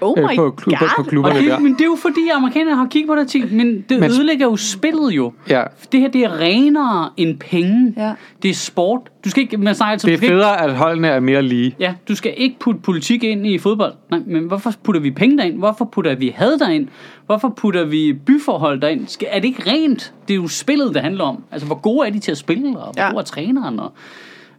[0.00, 0.88] Oh øh, my på, klubber, God.
[0.96, 1.58] på Og klubberne det, der.
[1.58, 4.46] men det er jo fordi, amerikanerne har kigget på det ting, men det Men- ødelægger
[4.46, 5.32] jo spillet jo.
[5.48, 5.62] Ja.
[5.92, 7.94] Det her, det er renere end penge.
[7.96, 8.12] Ja.
[8.42, 9.00] Det er sport.
[9.24, 11.42] Du skal ikke, man snakker altid, Det er skal ikke, federe, at holdene er mere
[11.42, 11.76] lige.
[11.80, 13.92] ja, du skal ikke putte politik ind i fodbold.
[14.10, 15.58] Nej, men hvorfor putter vi penge derind?
[15.58, 16.88] Hvorfor putter vi had derind?
[17.26, 19.06] Hvorfor putter vi byforhold derind?
[19.08, 20.12] Skal, er det ikke rent?
[20.28, 21.42] Det er jo spillet, det handler om.
[21.52, 23.10] Altså, hvor gode er de til at spille, og hvor Ja.
[23.10, 23.80] god er træneren?
[23.80, 23.92] Og,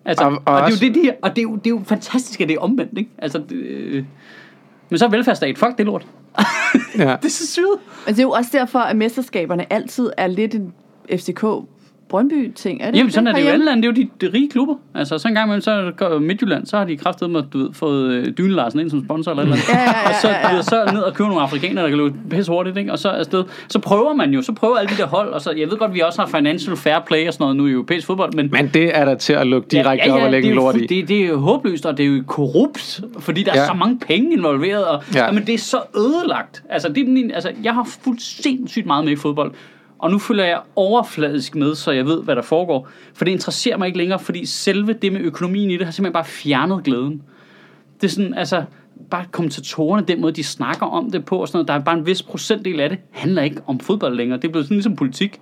[0.05, 1.43] altså, og, Og- og, og og, det er jo det, de her, og det er
[1.43, 3.09] jo, det er jo fantastisk, at det er omvendt, ikke?
[3.17, 4.03] Altså, det, øh,
[4.89, 5.57] men så er velfærdsstat.
[5.57, 6.07] Fuck det lort.
[6.97, 7.15] Ja.
[7.21, 7.65] det er så sygt.
[8.05, 10.73] Men det er jo også derfor, at mesterskaberne altid er lidt en
[11.11, 11.43] FCK
[12.09, 12.81] Brøndby-ting.
[12.81, 13.81] Er det Jamen, sådan er det jo alle lande.
[13.87, 14.75] Det er jo de, de rige klubber.
[14.95, 17.69] Altså, så en gang imellem, så går Midtjylland, så har de kraftet med, du ved,
[17.73, 19.69] fået øh, Dyne Larsen ind som sponsor eller et eller andet.
[19.69, 20.61] Ja, ja, ja, og så, ja, ja.
[20.61, 22.91] så ned og købe nogle afrikanere, der kan løbe pisse hurtigt, ikke?
[22.91, 23.43] Og så afsted.
[23.67, 25.93] Så prøver man jo, så prøver alle de der hold, og så, jeg ved godt,
[25.93, 28.69] vi også har financial fair play og sådan noget nu i europæisk fodbold, men Men
[28.73, 30.75] det er der til at lukke direkte op og lægge det, en er jo lort
[30.81, 30.85] i.
[30.85, 33.65] det, det er jo håbløst, og det er jo korrupt, fordi der er Ja.
[33.67, 35.25] så mange penge involveret, og Ja.
[35.25, 36.63] jamen, det er så ødelagt.
[36.69, 39.51] Altså, det er min, altså, jeg har fuldt sindssygt meget med i fodbold,
[39.99, 42.87] og nu følger jeg overfladisk med, så jeg ved, hvad der foregår.
[43.13, 46.13] For det interesserer mig ikke længere, fordi selve det med økonomien i det har simpelthen
[46.13, 47.21] bare fjernet glæden.
[48.01, 48.63] Det er sådan, altså,
[49.09, 51.97] bare kommentatorerne, den måde, de snakker om det på, og sådan noget, der er bare
[51.97, 54.39] en vis procentdel af det, handler ikke om fodbold længere.
[54.39, 55.31] Det er blevet sådan ligesom politik.
[55.31, 55.39] Det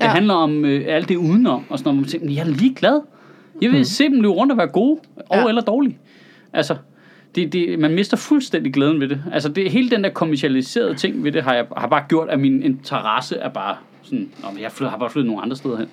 [0.00, 0.04] Ja.
[0.04, 0.10] ja.
[0.10, 3.00] handler om øh, alt det udenom, og sådan noget, man tænker, "Men jeg er ligeglad.
[3.62, 3.84] Jeg vil hmm.
[3.84, 5.48] se dem løbe rundt og være gode, og ja.
[5.48, 5.98] eller dårlige.
[6.52, 6.76] Altså,
[7.34, 9.22] det, det, man mister fuldstændig glæden ved det.
[9.32, 12.40] Altså, det, hele den der kommercialiserede ting ved det, har, jeg, har bare gjort, at
[12.40, 15.76] min interesse er bare sådan, Nå, men jeg flytter, har bare flyttet nogle andre steder
[15.76, 15.88] hen.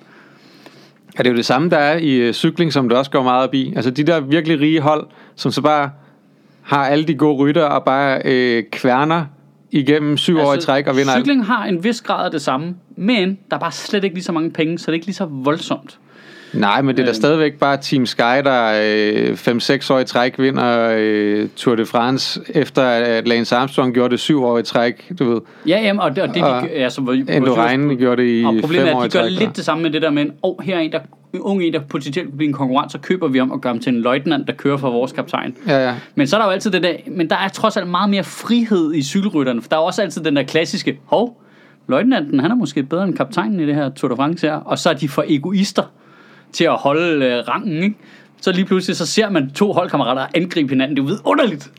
[1.18, 3.22] Ja, det er jo det samme, der er i øh, cykling, som det også går
[3.22, 3.72] meget op i.
[3.76, 5.90] Altså de der virkelig rige hold, som så bare
[6.62, 9.24] har alle de gode rytter og bare øh, kværner
[9.70, 11.18] igennem syv altså, år i træk og vinder.
[11.18, 14.24] Cykling har en vis grad af det samme, men der er bare slet ikke lige
[14.24, 15.98] så mange penge, så det er ikke lige så voldsomt.
[16.52, 20.94] Nej, men det er da stadigvæk bare Team Sky, der 5-6 år i træk vinder
[20.98, 25.32] øh, Tour de France, efter at Lance Armstrong gjorde det syv år i træk, du
[25.32, 25.40] ved.
[25.66, 28.52] Ja, jamen, og det, og det Og de, altså, hvor, Indurain gjorde det i Og
[28.52, 29.38] fem problemet er, år i at de gør træk.
[29.38, 30.98] lidt det samme med det der med, åh, oh, her er en, der
[31.40, 33.78] ung en, der potentielt kunne blive en konkurrent, så køber vi om og gør ham
[33.78, 35.56] til en løjtnant, der kører for vores kaptajn.
[35.66, 35.94] Ja, ja.
[36.14, 38.24] Men så er der jo altid det der, men der er trods alt meget mere
[38.24, 41.42] frihed i cykelrytterne, for der er også altid den der klassiske, hov,
[41.88, 44.78] løjtnanten, han er måske bedre end kaptajnen i det her Tour de France her, og
[44.78, 45.82] så er de for egoister
[46.52, 47.96] til at holde øh, rangen, ikke?
[48.42, 50.96] Så lige pludselig, så ser man to holdkammerater angribe hinanden.
[50.96, 51.70] Det er vidunderligt.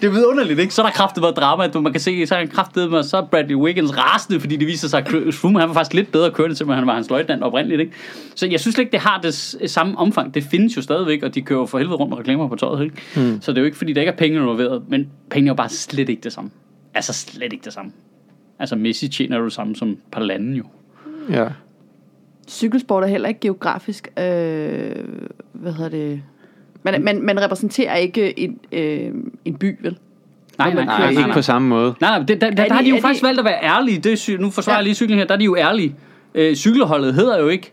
[0.00, 0.74] Det er vidunderligt, ikke?
[0.74, 3.16] Så er der kraftet været drama, at man kan se, så er kraftet med, så
[3.16, 6.30] er Bradley Wiggins rasende, fordi det viser sig, at Froome han var faktisk lidt bedre
[6.30, 7.92] kørende, til han var hans løjtnant oprindeligt, ikke?
[8.34, 9.34] Så jeg synes slet ikke, det har det
[9.70, 10.34] samme omfang.
[10.34, 12.96] Det findes jo stadigvæk, og de kører for helvede rundt med reklamer på tøjet, ikke?
[13.16, 13.40] Mm.
[13.40, 15.54] Så det er jo ikke, fordi der ikke er penge involveret, men penge er jo
[15.54, 16.50] bare slet ikke det samme.
[16.94, 17.92] Altså slet ikke det samme.
[18.58, 20.64] Altså Messi tjener jo det samme som par lande jo.
[21.30, 21.46] ja.
[22.50, 24.24] Cykelsport er heller ikke geografisk, øh,
[25.52, 26.22] hvad hedder det,
[26.82, 29.10] man, man, man repræsenterer ikke en, øh,
[29.44, 29.98] en by, vel?
[30.58, 31.94] Nej, nej, Nej, nej, ikke på samme måde.
[32.00, 33.38] Nej, nej, det, der, der, Er der har de- de jo er de- faktisk valgt
[33.38, 33.98] at være ærlige.
[33.98, 34.78] Det nu forsvarer Ja.
[34.78, 35.26] jeg lige cykling her.
[35.26, 35.94] Der er de jo ærlige.
[36.34, 37.72] Øh, cykelholdet hedder jo ikke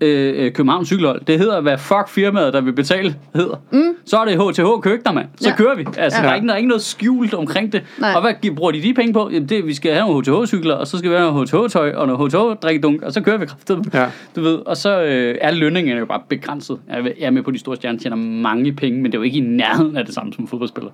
[0.00, 1.24] øh, øh, København Cykelhold.
[1.24, 3.56] Det hedder, hvad fuck firmaet, der vil betale, hedder.
[3.72, 3.82] Mm.
[4.04, 5.26] Så er det HTH Køkner, mand.
[5.36, 5.56] Så Ja.
[5.56, 5.86] kører vi.
[5.98, 6.24] Altså, Ja.
[6.24, 7.82] der, er ikke, der er ikke noget skjult omkring det.
[8.00, 8.12] Nej.
[8.14, 9.28] Og hvad bruger de de penge på?
[9.32, 12.06] Jamen, det, vi skal have nogle HTH-cykler, og så skal vi have noget HTH-tøj og
[12.06, 13.78] noget HTH-drikkedunk, og så kører vi kraftet.
[13.94, 14.06] Ja.
[14.36, 16.78] Du ved, og så øh, er lønningerne jo bare begrænset.
[16.88, 19.38] Jeg er- med på, de store stjerner tjener mange penge, men det er jo ikke
[19.38, 20.90] i nærheden af det samme som fodboldspiller.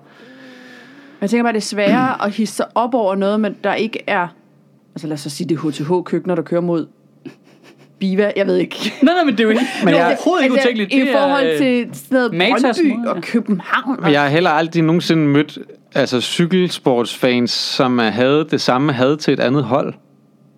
[1.21, 4.27] Jeg tænker bare, det er sværere at hisse op over noget, men der ikke er...
[4.95, 6.85] Altså lad os så sige, det er HTH-køkkener, der kører mod
[8.01, 8.31] Biva.
[8.35, 8.75] Jeg ved ikke.
[9.03, 10.93] Nej, nej, men det er jo ikke, men Men det jeg- overhovedet ikke utænkeligt.
[10.93, 13.21] I Det er, forhold øh, til sådan noget Matas Brøndby måde, og.
[13.21, 13.99] København.
[14.03, 15.57] Men jeg har heller aldrig nogensinde mødt
[15.95, 19.93] altså, cykelsportsfans, som havde det samme had til et andet hold.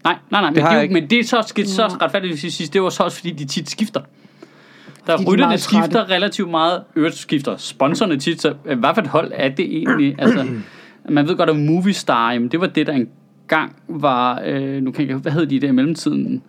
[0.03, 0.93] Nej, nej, nej, men Det har det, jeg er jo- ikke.
[0.93, 3.45] men det er så, skal, så retfærdigt at sige, det var så også fordi, de
[3.45, 3.99] tit skifter.
[3.99, 4.05] Der
[5.17, 6.13] Fordi de er rytterne meget skifter trætte.
[6.13, 10.15] relativt meget, øvrigt skifter sponsorerne tit, så øh, hvad for et hold er det egentlig?
[10.19, 10.45] Altså,
[11.09, 13.05] man ved godt, at Movistar, jamen, det var det, der
[13.47, 16.43] gang var, øh, nu kan jeg hvad hed de der i mellemtiden,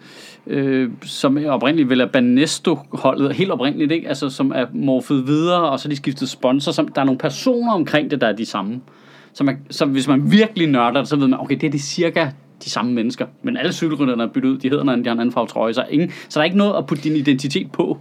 [0.47, 4.09] øh, som oprindeligt vel er Banesto-holdet, helt oprindeligt, ikke?
[4.09, 7.19] Altså, som er morfet videre, og så er de skiftet sponsor, som, der er nogle
[7.19, 8.81] personer omkring det, der er de samme.
[9.33, 11.81] Så, man, så hvis man virkelig nørder det, så ved man, okay, det er det
[11.81, 12.31] cirka
[12.65, 13.27] de samme mennesker.
[13.43, 15.75] Men alle cykelrytterne er byttet ud, de hedder noget de har en anden farve trøje,
[15.75, 17.99] så, ingen, så der er ikke noget at putte din identitet på.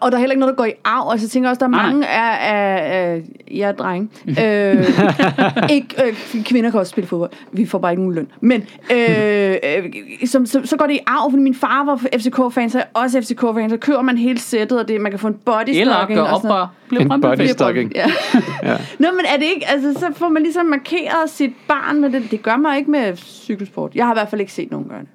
[0.00, 1.08] Og der er heller ikke noget, der går i arv.
[1.12, 4.08] Altså, jeg tænker også, der er Nej, mange af, af, af jer drenge.
[4.44, 7.30] øh, ikke, øh, kvinder kan også spille fodbold.
[7.52, 8.28] Vi får bare ikke nogen løn.
[8.40, 9.92] Men øh, øh,
[10.26, 13.02] som, så, så går det i arv, fordi min far var FCK-fan, så er jeg
[13.02, 13.70] også FCK-fan.
[13.70, 16.16] Så kører man hele sættet, og det, man kan få en Eller bodystocking.
[16.18, 16.62] gør og sådan noget.
[16.62, 17.38] oprør, bliver En Brøndby-fan.
[17.38, 17.92] body- Stocking.
[17.94, 18.06] Ja.
[18.70, 18.76] ja.
[18.98, 22.30] Nå, men er det ikke, altså, så får man ligesom markeret sit barn med det.
[22.30, 23.94] Det gør man ikke med cykelsport.
[23.94, 25.08] Jeg har i hvert fald ikke set nogen gøre det.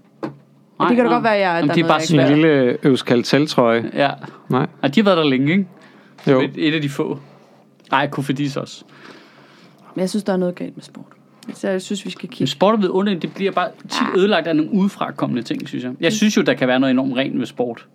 [0.80, 2.32] Nej, det kan da godt være, jeg- Jamen, der det er bare jeg svært.
[2.32, 3.92] lille Euskaltel-trøje.
[3.94, 4.10] Ja.
[4.50, 4.68] Nej.
[4.82, 5.68] Og de har været der længe, ikke?
[6.28, 6.42] Jo.
[6.42, 7.20] Et, et af de få.
[7.92, 8.84] Nej, Kofidis også.
[9.96, 11.06] Men jeg synes, der er noget galt med sport.
[11.54, 12.52] Så jeg synes, vi skal Men kigge.
[12.52, 15.94] sport og vidunderligt, det bliver bare tit ødelagt af nogle udefrakommende ting, synes jeg.
[16.00, 17.86] Jeg synes jo, der kan være noget enormt rent ved sport.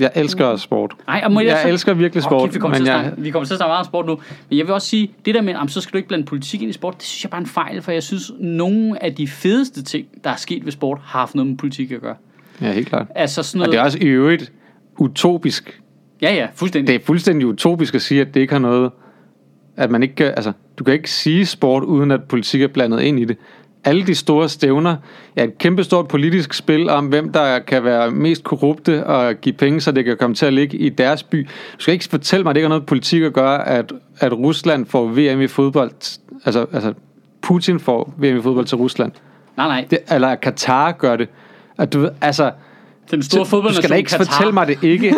[0.00, 0.94] Jeg elsker også sport.
[1.08, 2.96] Ej, og må jeg, Jeg så- elsker virkelig sport, kæft, vi, kommer men til at
[2.96, 4.18] jeg- snakke, vi kommer til at snakke meget om sport nu.
[4.50, 6.62] Men jeg vil også sige, det der med, jamen, så skal du ikke blande politik
[6.62, 9.14] ind i sport, det synes jeg bare er en fejl, for jeg synes, nogle af
[9.14, 12.16] de fedeste ting, der er sket ved sport, har haft noget med politik at gøre.
[12.60, 13.06] Ja, helt klart.
[13.14, 13.72] Altså sådan Og noget...
[13.72, 14.52] det er også i øvrigt
[14.98, 15.80] utopisk.
[16.22, 16.94] Ja, ja, fuldstændig.
[16.94, 18.90] Det er fuldstændig utopisk at sige, at det ikke har noget...
[19.76, 23.00] At man ikke kan, altså, du kan ikke sige sport, uden at politik er blandet
[23.00, 23.36] ind i det.
[23.84, 24.96] Alle de store stævner
[25.36, 29.80] er et kæmpestort politisk spil om, hvem der kan være mest korrupte og give penge,
[29.80, 31.48] så det kan komme til at ligge i deres by.
[31.76, 34.32] Du skal ikke fortælle mig, at det ikke har noget politik at gøre, at, at
[34.32, 36.18] Rusland får VM i fodbold.
[36.44, 36.94] Altså, altså
[37.42, 39.12] Putin får VM i fodbold til Rusland.
[39.56, 39.86] Nej, nej.
[39.90, 41.28] Det, eller at Katar gør det.
[41.78, 42.50] At du ved, altså,
[43.10, 44.24] Den store så, du fodboldnation skal da ikke Katar.
[44.24, 45.10] fortælle mig det ikke.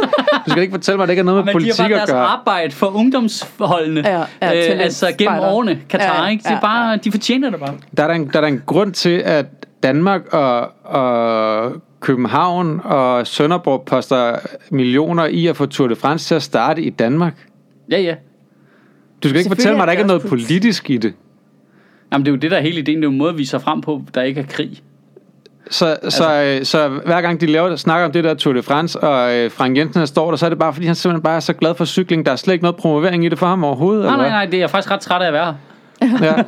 [0.47, 1.79] Du skal ikke fortælle mig, at det ikke har noget med Men de har politik
[1.79, 2.25] bare at deres gøre.
[2.27, 4.01] arbejde for ungdomsholdene.
[4.09, 5.47] Ja, ja, øh, altså gennem spejder.
[5.55, 5.81] årene.
[5.89, 6.43] Katar, Ja, ikke?
[6.43, 7.75] Det er ja, bare, de fortjener det bare.
[7.97, 9.47] Der er der, en, der er der en grund til, at
[9.83, 14.37] Danmark og, og København og Sønderborg poster
[14.71, 17.47] millioner i at få Tour de France til at starte i Danmark.
[17.91, 18.15] Ja, ja.
[19.23, 20.49] Du skal ikke fortælle mig, at der er ikke er noget politik.
[20.49, 21.15] politisk i det.
[22.13, 22.97] Jamen, det er jo det, der er hele ideen.
[22.97, 24.83] Det er jo en måde at vise sig frem på, der ikke er krig.
[25.71, 26.19] Så, altså.
[26.19, 29.35] så, øh, så hver gang de laver, snakker om det der Tour de France, og
[29.35, 31.41] øh, Frank Jensen han står der, så er det bare, fordi han simpelthen bare er
[31.41, 32.27] så glad for cykling.
[32.27, 34.05] Der er slet ikke noget promovering i det for ham overhovedet.
[34.05, 35.57] Nej, eller nej, nej, det er jeg faktisk ret træt af at være
[36.03, 36.25] her.
[36.25, 36.43] Ja.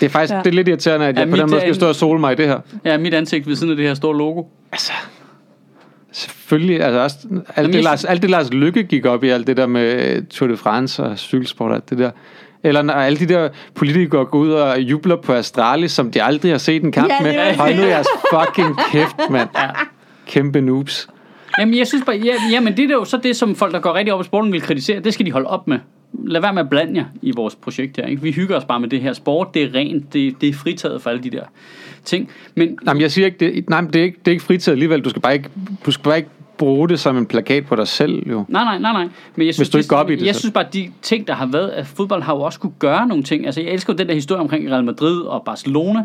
[0.00, 0.38] Det er faktisk Ja.
[0.38, 2.20] det er lidt irriterende, at Ja, jeg på den måde skal øh, stå og sole
[2.20, 2.58] mig i det her.
[2.84, 4.42] Ja, mit ansigt ved siden af det her store logo.
[4.72, 4.92] Altså,
[6.12, 9.46] selvfølgelig, altså også, alt, Jamen, det, Lars, alt det Lars Lykke gik op i, alt
[9.46, 12.10] det der med Tour de France og cykelsport og alt det der.
[12.64, 16.52] Eller når alle de der politikere går ud og jubler på Astralis, som de aldrig
[16.52, 17.34] har set en kamp Ja, det med.
[17.34, 19.48] er Hold nu jeres fucking kæft, mand.
[19.56, 19.68] Ja.
[20.26, 21.08] Kæmpe noobs.
[21.58, 23.94] Jamen, jeg synes bare, ja, jamen, det er jo så det, som folk, der går
[23.94, 25.00] rigtig op i sporten, vil kritisere.
[25.00, 25.78] Det skal de holde op med.
[26.26, 28.06] Lad være med at blande jer i vores projekt her.
[28.06, 28.22] Ikke?
[28.22, 29.54] Vi hygger os bare med det her sport.
[29.54, 30.12] Det er rent.
[30.12, 31.42] Det, det er fritaget for alle de der
[32.04, 32.30] ting.
[32.54, 34.44] Men Nej, men jeg siger ikke, det, nej, men det, er ikke, det er ikke
[34.44, 35.00] fritaget alligevel.
[35.00, 35.48] Du skal bare ikke,
[35.86, 38.44] du skal bare ikke bruge det som en plakat på dig selv, jo.
[38.48, 39.08] Nej, nej, nej, nej.
[39.36, 40.40] Men jeg synes, du ikke går op i det, Jeg så.
[40.40, 43.22] synes bare, de ting, der har været, at fodbold har jo også kunne gøre nogle
[43.22, 43.46] ting.
[43.46, 46.04] Altså, jeg elsker jo den der historie omkring Real Madrid og Barcelona.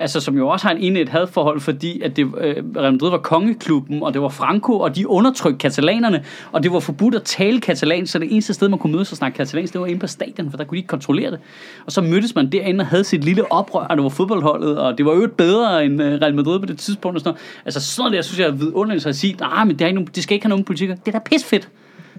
[0.00, 3.10] Altså, som jo også har en inde et hadforhold, fordi at det, øh, Real Madrid
[3.10, 7.22] var kongeklubben, og det var Franco, og de undertrykte katalanerne, og det var forbudt at
[7.22, 10.00] tale katalansk, så det eneste sted, man kunne mødes og snakke katalansk, det var inde
[10.00, 11.38] på stadion, for der kunne de ikke kontrollere det.
[11.86, 14.98] Og så mødtes man derinde og havde sit lille oprør, og det var fodboldholdet, og
[14.98, 17.16] det var jo bedre end øh, Real Madrid på det tidspunkt.
[17.16, 17.64] Og sådan noget.
[17.64, 19.94] Altså, sådan noget der, synes jeg er vidunderligt at sige, nej, men det, er ikke
[19.94, 20.94] nogen, det skal ikke have nogen politikker.
[20.94, 21.68] Det er da pisfedt.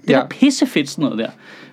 [0.01, 0.21] Det er Ja.
[0.21, 1.29] da pissefedt sådan noget der.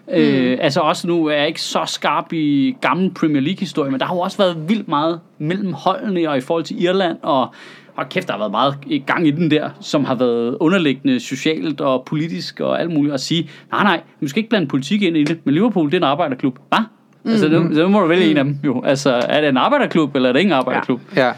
[0.08, 0.14] Mm.
[0.14, 4.00] Øh, altså også nu er jeg ikke så skarp i gammel Premier League historie, men
[4.00, 7.48] der har jo også været vildt meget mellem holdene og i forhold til Irland, og
[7.96, 11.20] og kæft, der har været meget i gang i den der, som har været underliggende
[11.20, 15.02] socialt og politisk og alt muligt, at sige, nej nej, du skal ikke blande politik
[15.02, 16.58] ind i det, men Liverpool, det er en arbejderklub.
[16.68, 16.78] Hvad?
[17.24, 17.30] Mm.
[17.30, 18.82] Altså, det, så må du vælge en af dem jo.
[18.84, 21.00] Altså, er det en arbejderklub, eller er det ikke en arbejderklub?
[21.16, 21.32] Ja.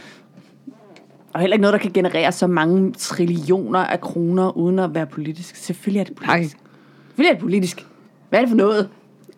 [1.33, 5.07] Og heller ikke noget, der kan generere så mange trillioner af kroner, uden at være
[5.07, 5.57] politisk.
[5.57, 6.57] Selvfølgelig er det Nej, politisk.
[7.11, 7.87] Selvfølgelig er det politisk.
[8.29, 8.89] Hvad er det for noget?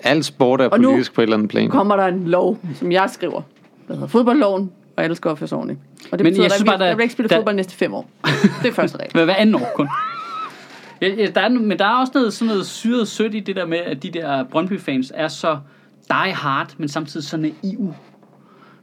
[0.05, 1.65] al sport er Og politisk på et eller andet plan.
[1.65, 3.43] Nu kommer der en lov, som jeg skriver.
[3.89, 5.81] Der hedder fodboldloven, og alle skal opføre sig ordentligt.
[6.13, 7.37] Og det Men betyder, jeg at der, synes bare, der- der bliver ikke spillet der-
[7.37, 8.11] fodbold næste fem år.
[8.63, 9.13] Det er første regel.
[9.13, 9.89] Hvad, hvad anden år kun?
[11.03, 13.57] Ja, ja, der er, men der er også noget, sådan noget syret sødt i det
[13.57, 15.59] der med, at de der Brøndby-fans er så
[16.09, 17.55] die hard, men samtidig så naive.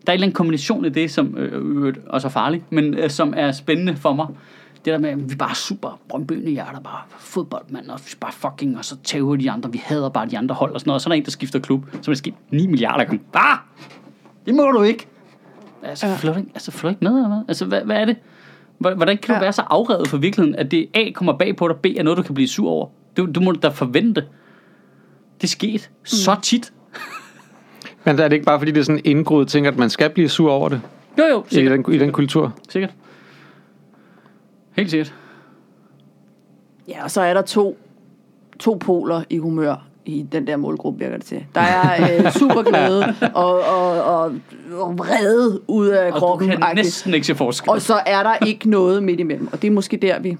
[0.07, 2.93] Der er en eller anden kombination i det, som øh, øvrigt også er farligt, men
[2.93, 4.27] øh, som er spændende for mig.
[4.85, 8.11] Det der med, at vi bare er super brøndbøende hjerter, bare fodbold, mand, og vi
[8.19, 10.89] bare fucking, og så tæver de andre, vi hader bare de andre hold og sådan
[10.89, 10.95] noget.
[10.95, 13.21] Og så er der en, der skifter klub, som er sket 9 milliarder gange.
[13.33, 13.57] Ah!
[14.45, 15.07] Det må du ikke!
[15.83, 16.17] Altså, Ja.
[16.23, 17.41] du ikke, altså, du ikke med, eller hvad?
[17.47, 18.15] Altså, hvad, hvad er det?
[18.77, 19.39] Hvor- Hvordan kan du Ja.
[19.39, 22.17] være så afrevet for virkeligheden, at det A kommer bag på dig, B er noget,
[22.17, 22.87] du kan blive sur over?
[23.17, 24.21] Du, du må da forvente.
[25.37, 26.73] Det er sket så tit.
[28.05, 30.09] Men er det ikke bare, fordi det er sådan en indgroet ting, at man skal
[30.09, 30.81] blive sur over det
[31.17, 31.85] Jo, jo, i sikkert.
[31.85, 32.53] den, i den kultur?
[32.69, 32.91] sikkert.
[34.79, 35.13] Helt sikkert.
[36.87, 37.77] Ja, og så er der to,
[38.59, 41.45] to poler i humør i den der målgruppe, virker det til.
[41.55, 43.03] Der er øh, super glæde
[43.33, 44.31] og, og, og,
[44.71, 46.47] og vrede ud af Og du kroppen.
[46.49, 46.85] kan agtigt.
[46.85, 47.69] næsten ikke se forskel.
[47.69, 49.47] Og så er der ikke noget midt imellem.
[49.51, 50.37] Og det er måske der, vi...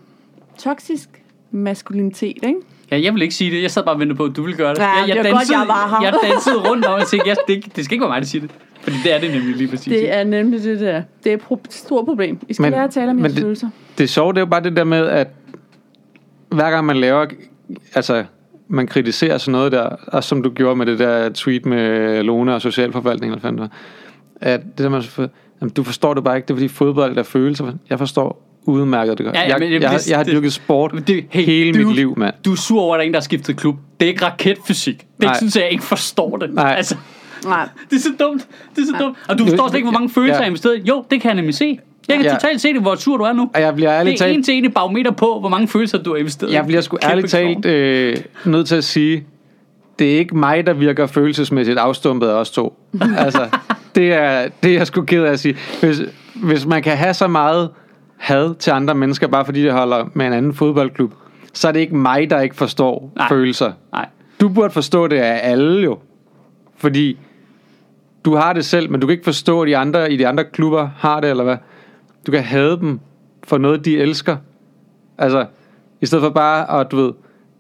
[0.58, 1.10] Toksisk
[1.52, 2.56] maskulinitet, ikke?
[2.92, 3.62] Ja, jeg vil ikke sige det.
[3.62, 4.80] Jeg sad bare og ventede på, at du ville gøre det.
[4.80, 6.08] Ja, jeg, det var godt, jeg var her.
[6.08, 8.42] jeg dansede rundt om og tænkte, jeg, det, det skal ikke være mig, der siger
[8.42, 8.52] det.
[8.82, 9.86] Fordi det er det nemlig lige præcis.
[9.86, 11.02] Det er nemlig det der.
[11.24, 12.40] Det er et pro- stort problem.
[12.50, 13.70] I skal Men- lære at tale om jeres det- følelser.
[14.00, 15.28] Det sjove, det er jo bare det der med, at
[16.50, 17.26] hver gang man laver,
[17.96, 18.24] altså
[18.68, 22.56] man kritiserer sådan noget der, og som du gjorde med det der tweet med Lone
[22.56, 23.70] og Socialforvaltningen, eller var,
[24.42, 24.90] at det der
[25.24, 25.30] at
[25.62, 27.72] jamen, du forstår det bare ikke, det er fordi fodbold er følelser.
[27.90, 29.36] Jeg forstår udmærket det godt.
[29.36, 31.74] Ja, ja, jeg, men jeg, det- jeg, jeg har dyrket sport Men det, hey, hele
[31.74, 32.34] dude, mit liv, mand.
[32.46, 33.76] Du er sur over, at der er en, der har skiftet klub.
[34.00, 34.98] Det er ikke raketfysik.
[35.00, 35.32] Det Nej.
[35.34, 36.54] er synes jeg ikke forstår det.
[36.54, 36.74] Nej.
[36.78, 36.96] Altså,
[37.46, 37.70] Nej.
[37.90, 38.48] det er så dumt.
[38.76, 39.18] Det er så dumt.
[39.30, 40.38] Og du forstår slet ikke, hvor mange følelser Ja.
[40.38, 40.82] jeg har investeret.
[40.88, 41.80] Jo, det kan jeg nemlig se.
[42.08, 42.32] Jeg kan Ja.
[42.34, 43.50] totalt se det, hvor sur du er nu.
[43.54, 45.68] Og jeg bliver ærligt Det er en talt, til en i barometer på, hvor mange
[45.68, 46.54] følelser du har investeret.
[46.54, 49.24] jeg bliver sgu ærligt talt øh, nødt til at sige,
[50.00, 52.80] det er ikke mig, der virker følelsesmæssigt afstumpet af os to.
[53.18, 53.48] altså,
[53.96, 55.56] det er, det er jeg sgu ked af at sige.
[55.82, 56.02] Hvis,
[56.36, 57.70] hvis man kan have så meget
[58.18, 61.14] had til andre mennesker, bare fordi de holder med en anden fodboldklub,
[61.54, 63.12] så er det ikke mig, der ikke forstår.
[63.16, 63.28] Nej.
[63.30, 63.72] følelser.
[63.92, 64.06] Nej.
[64.42, 65.98] Du burde forstå det af alle jo.
[66.78, 67.18] Fordi
[68.26, 70.44] du har det selv, men du kan ikke forstå, at de andre i de andre
[70.54, 71.58] klubber har det, eller hvad.
[72.30, 73.00] Du kan hade dem
[73.44, 74.38] for noget, de elsker.
[75.18, 75.46] Altså,
[76.02, 77.12] i stedet for bare at, du ved,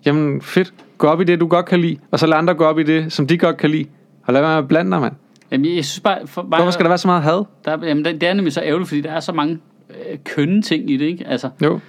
[0.05, 2.63] jamen fedt, gå op i det, du godt kan lide, og så lad andre gå
[2.63, 3.85] op i det, som de godt kan lide.
[4.25, 5.13] Og lad være med at blande dig, mand.
[5.51, 6.17] Jamen, jeg synes bare...
[6.25, 7.43] For, bare Hvorfor skal der være så meget had?
[7.65, 9.57] Der, er- jamen, det det er nemlig så ærgerligt, fordi der er så mange
[9.89, 11.27] øh, kønne ting i det, ikke?
[11.27, 11.79] Altså, Jo,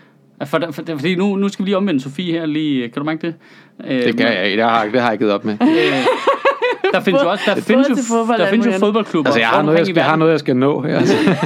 [0.44, 2.82] for, for, for, fordi nu, nu skal vi lige omvende Sofie her lige.
[2.88, 3.34] Kan du mærke det?
[3.84, 4.62] Øh, det kan jeg ikke.
[4.62, 5.56] Det har, det har jeg givet op med.
[6.92, 7.94] Der findes jo også der findes jo,
[8.36, 10.56] der findes jo fodboldklubber Altså, jeg har noget, jeg skal, jeg har noget, jeg skal
[10.56, 10.82] nå.
[10.84, 11.14] Altså.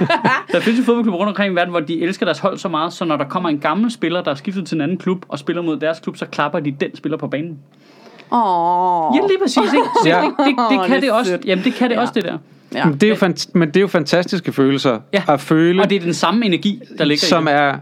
[0.52, 2.92] Der findes jo fodboldklubber rundt omkring i verden, hvor de elsker deres hold så meget,
[2.92, 5.38] så når der kommer en gammel spiller, der er skiftet til en anden klub og
[5.38, 7.58] spiller mod deres klub, så klapper de den spiller på banen.
[8.32, 9.16] Åh.
[9.16, 9.86] Ja, lige præcis, ikke?
[10.02, 10.20] Se, Ja.
[10.20, 11.38] det, det, det, kan det det også.
[11.46, 12.00] Jamen, det kan det Ja.
[12.00, 12.38] også, det der.
[12.74, 12.84] Ja.
[12.84, 15.22] Men, det er jo fant- men det er jo fantastiske følelser Ja.
[15.28, 17.56] at føle, Og det er den samme energi, der ligger som i det.
[17.58, 17.76] er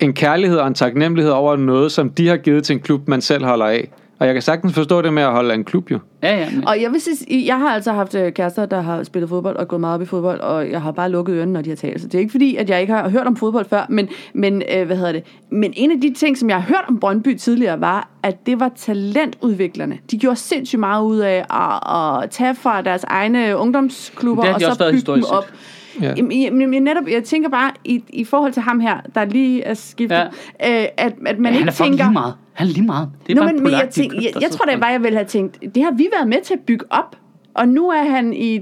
[0.00, 3.20] en kærlighed og en taknemmelighed over noget, som de har givet til en klub, man
[3.20, 3.88] selv holder af.
[4.20, 5.98] Og jeg kan sagtens forstå det med at holde en klub jo.
[6.22, 6.50] Ja, ja.
[6.50, 9.56] Men, Og jeg vil sige, jeg har altså haft øh, kærester, der har spillet fodbold
[9.56, 11.76] og gået meget op i fodbold, og jeg har bare lukket ørerne, når de har
[11.76, 12.00] talt.
[12.00, 14.62] Så det er ikke fordi, at jeg ikke har hørt om fodbold før, men, men
[14.76, 15.22] øh, hvad hedder det?
[15.50, 18.60] Men en af de ting, som jeg har hørt om Brøndby tidligere, var, at det
[18.60, 19.98] var talentudviklerne.
[20.10, 24.54] De gjorde sindssygt meget ud af at, at tage fra deres egne ungdomsklubber, Det har
[24.54, 25.44] og de så bygge dem op.
[25.44, 25.54] set.
[26.00, 26.14] Ja.
[26.16, 29.62] Jamen, jamen, jeg, netop, jeg tænker bare, i, i forhold til ham her, der lige
[29.62, 30.30] er skiftet,
[30.60, 30.82] ja.
[30.82, 32.04] øh, at, at man ja, ikke han er tænker...
[32.04, 32.34] lige meget.
[32.52, 33.08] Han er lige meget.
[33.26, 34.90] Det er Nå, bare men, en men jeg, tænk, jeg, jeg så tror da bare,
[34.90, 37.16] jeg ville have tænkt, det har vi været med til at bygge op,
[37.54, 38.60] og nu er han i...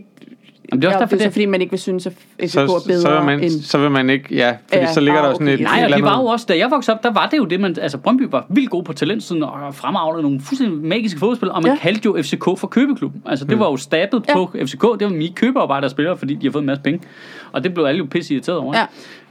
[0.72, 2.40] Jamen, det er også ja, derfor, det er fordi, man ikke vil synes, at FCK
[2.42, 3.50] er Så, bedre så, vil man, end...
[3.50, 5.54] så vil man ikke, ja, fordi Ja, så ligger ah, der jo sådan okay.
[5.54, 7.44] et Nej, og det var jo også, da jeg voksede op, der var det jo
[7.44, 11.56] det, man, altså Brøndby var vildt god på talentsiden og fremavlede nogle fuldstændig magiske fodboldspillere,
[11.56, 11.78] og man Ja.
[11.78, 13.22] kaldte jo FCK for købeklubben.
[13.26, 14.34] Altså det var jo stabet Ja.
[14.34, 17.00] på FCK, det var mine købearbejder der spillere, fordi de har fået en masse penge.
[17.52, 18.74] Og det blev alle jo pisse irriteret over.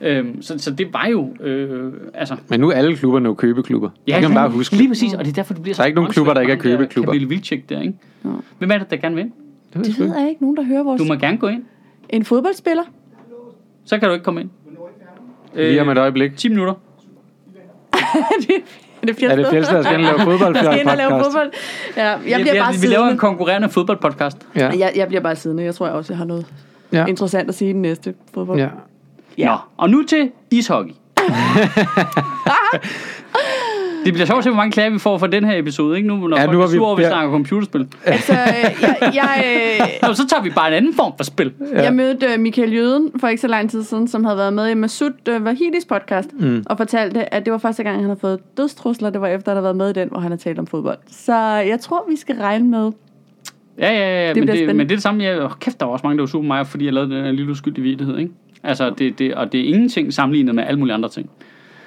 [0.02, 0.18] Ja.
[0.18, 2.36] Øhm, så, så det var jo, øh, altså...
[2.50, 3.90] Men nu er alle klubber nu købeklubber.
[4.08, 4.76] Ja, det kan man bare huske.
[4.76, 6.42] Lige præcis, og det er derfor, det bliver så Der er ikke nogen klubber, der
[6.42, 7.12] ikke er købeklubber.
[7.12, 7.94] Camille Vilcek der, ikke?
[8.58, 9.26] Hvem er det, der gerne vil
[9.74, 11.02] Det, Det ved jeg ikke, nogen der hører vores...
[11.02, 11.64] Du må gerne gå ind.
[12.10, 12.84] En fodboldspiller?
[13.86, 14.50] Så kan du ikke komme ind.
[15.56, 16.38] Lige om et øjeblik.
[16.38, 16.74] 10 minutter.
[17.94, 17.98] er
[18.48, 18.64] det
[19.02, 20.54] Er det Fjeldsted, der skal lave fodbold?
[20.56, 21.26] Der skal ind og lave podcast?
[21.26, 21.52] fodbold.
[21.98, 23.18] Ja, jeg bliver vi, bare vi, vi laver en siddende.
[23.20, 24.38] konkurrerende fodboldpodcast.
[24.56, 24.70] Ja.
[24.80, 25.64] Jeg, jeg bliver bare siddende.
[25.64, 26.46] Jeg tror jeg også, jeg har noget
[26.94, 27.06] Ja.
[27.06, 28.60] interessant at sige i den næste fodbold.
[28.60, 28.68] ja.
[29.38, 29.46] Ja.
[29.48, 30.92] Nå, og nu til ishockey.
[34.08, 36.08] Det bliver sjovt at se, hvor mange klager vi får for den her episode, ikke?
[36.08, 37.10] Nu, når Ja, nu folk er vi- sure vi ja.
[37.10, 37.88] snakker computerspil.
[38.06, 38.38] Altså, øh,
[38.82, 39.44] jeg, jeg,
[39.82, 41.52] øh, Nå, så tager vi bare en anden form for spil.
[41.74, 41.84] Ja.
[41.84, 44.70] Jeg mødte uh, Michael Jøden for ikke så lang tid siden, som havde været med
[44.70, 46.64] i Masud uh, Wahidis podcast, mm.
[46.66, 49.10] og fortalte, at det var første gang, han havde fået dødstrusler.
[49.10, 50.68] Det var efter, at han havde været med i den, hvor han har talt om
[50.68, 50.98] fodbold.
[51.08, 51.36] Så
[51.68, 52.92] jeg tror, vi skal regne med.
[53.80, 55.24] Ja, ja, ja, Det men, det, men det er det samme.
[55.24, 57.24] Jeg, oh, kæft, der var også mange, der var super mig, fordi jeg lavede den
[57.24, 58.32] her lille uskyldige vidighed, ikke?
[58.64, 61.30] Altså, det, det, og det er ingenting sammenlignet med alle mulige andre ting.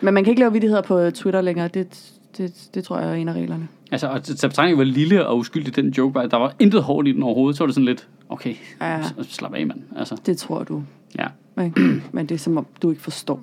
[0.00, 1.68] Men man kan ikke lave vittigheder på Twitter længere.
[1.68, 3.68] Det, det, det tror jeg er en af reglerne.
[3.92, 7.12] Altså, og betragtning, hvor lille og uskyldig den joke var, der var intet hårdt i
[7.12, 9.02] den overhovedet, så var det sådan lidt, okay, Ja.
[9.22, 9.80] slap af, mand.
[9.96, 10.82] Altså, Det tror du.
[11.18, 11.26] ja.
[11.64, 12.02] Ikke?
[12.12, 13.40] Men det er som om, du ikke forstår.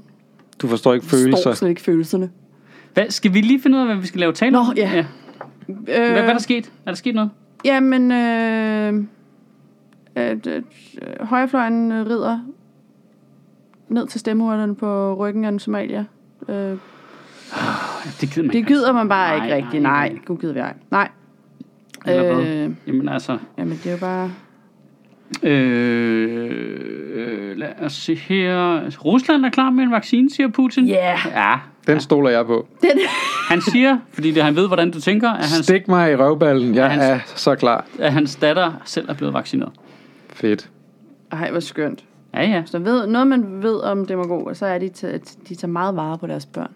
[0.61, 1.53] Du forstår ikke Du forstår følelser.
[1.53, 2.29] slet ikke følelserne.
[2.93, 4.91] Hvad, skal vi lige finde ud af, hvad vi skal lave tale Nå, ja.
[4.93, 5.05] ja.
[5.69, 6.65] Øh, Hvad, hvad er der sket?
[6.85, 7.29] Er der sket noget?
[7.65, 9.03] Jamen, øh,
[10.15, 10.63] at, at,
[11.01, 12.39] øh, højrefløjen øh, rider
[13.89, 16.05] ned til stemmeurnerne på ryggen af en Somalia.
[16.49, 16.77] Øh,
[18.21, 19.83] Det gider man det gider man bare Nej, ikke rigtigt.
[19.83, 20.09] nej.
[20.09, 20.73] Nej, gud gider vi ej.
[20.91, 21.09] Nej.
[22.05, 22.45] Eller hvad?
[22.45, 24.31] Øh, Jamen altså, jamen, det er jo bare...
[26.57, 28.89] øh, lad os se her.
[29.05, 30.85] Rusland er klar med en vaccine, siger Putin.
[30.85, 31.17] Ja.
[31.35, 31.55] Ja,
[31.87, 32.67] Den stoler jeg på.
[32.81, 32.89] Den,
[33.49, 36.75] han siger, fordi det, han ved, hvordan du tænker, at hans, Stik mig i røvballen.
[36.75, 37.85] Jeg Hans- er så klar.
[37.99, 39.71] at hans datter selv er blevet vaccineret.
[40.29, 40.69] Fedt.
[41.31, 42.03] ej, hvor skønt.
[42.33, 42.63] Ja, ja.
[42.65, 46.17] Så ved, noget, man ved om demagoger, så er de, at de tager meget vare
[46.17, 46.71] på deres børn.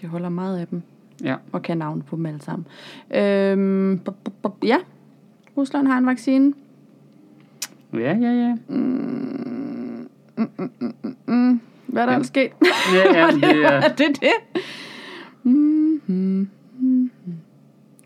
[0.00, 0.82] De holder meget af dem,
[1.24, 1.36] ja.
[1.52, 2.66] og kan navne på dem alle sammen.
[3.14, 4.00] Øhm,
[4.64, 4.76] ja,
[5.56, 6.52] Rusland har en vaccine.
[7.92, 8.56] Ja, ja, ja.
[11.86, 12.22] Hvad er der Ja.
[12.22, 12.50] sket?
[12.94, 13.80] Ja, ja, men det er...
[13.88, 14.62] det det?
[15.42, 16.48] Mm-hmm.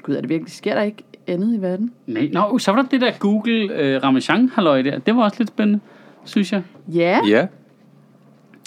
[0.03, 0.53] Gud, er det virkelig?
[0.53, 1.93] Sker der ikke andet i verden?
[2.07, 4.99] Nej, nå, så var der det der Google øh, Ramachan halløj der.
[4.99, 5.81] Det var også lidt spændende,
[6.25, 6.62] synes jeg.
[6.95, 7.21] Ja.
[7.29, 7.47] Ja.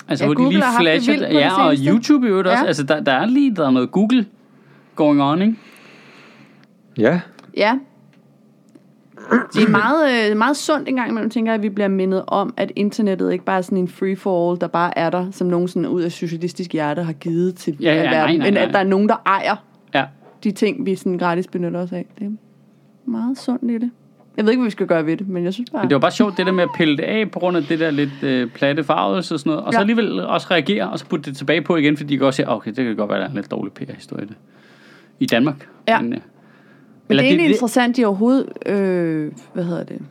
[0.08, 1.40] Altså, Ja, hvor de Google lige haft det flasher.
[1.40, 1.76] Ja, og.
[1.88, 2.62] YouTube i øvrigt også.
[2.64, 2.68] Ja.
[2.68, 4.26] Altså, der, der er lige der er noget Google
[4.96, 5.56] going on, ikke?
[6.98, 7.20] Ja.
[7.58, 7.78] Ja.
[9.54, 12.24] Det er meget, øh, meget sundt en gang imellem, tænker jeg, at vi bliver mindet
[12.28, 15.68] om, at internettet ikke bare er sådan en free-for-all, der bare er der, som nogen
[15.68, 18.54] sådan ud af socialistisk hjerte har givet til Ja, ja, al nej, verden, nej, men
[18.54, 18.64] nej.
[18.64, 19.56] at der er nogen, der ejer
[19.94, 20.06] Ja.
[20.44, 22.06] de ting, vi sådan gratis benytter os af.
[22.20, 22.32] Det er
[23.12, 23.92] meget sundt i det.
[24.38, 25.82] Jeg ved ikke, hvad vi skal gøre ved det, men jeg synes bare...
[25.84, 27.64] Men det var bare sjovt, det der med at pille det af på grund af
[27.64, 29.66] det der lidt øh, platte farvelse og sådan noget.
[29.66, 29.82] Og så Ja.
[29.82, 32.50] alligevel også reagere, og så putte det tilbage på igen, fordi de kan også sige,
[32.50, 34.36] okay, det kan godt være, der er en lidt dårlig PR-historie det.
[35.20, 35.68] I Danmark.
[35.88, 36.02] Ja.
[36.02, 36.20] Men, øh,
[37.08, 40.02] Men det er egentlig det, interessant, de overhovedet, øh, hvad hedder det,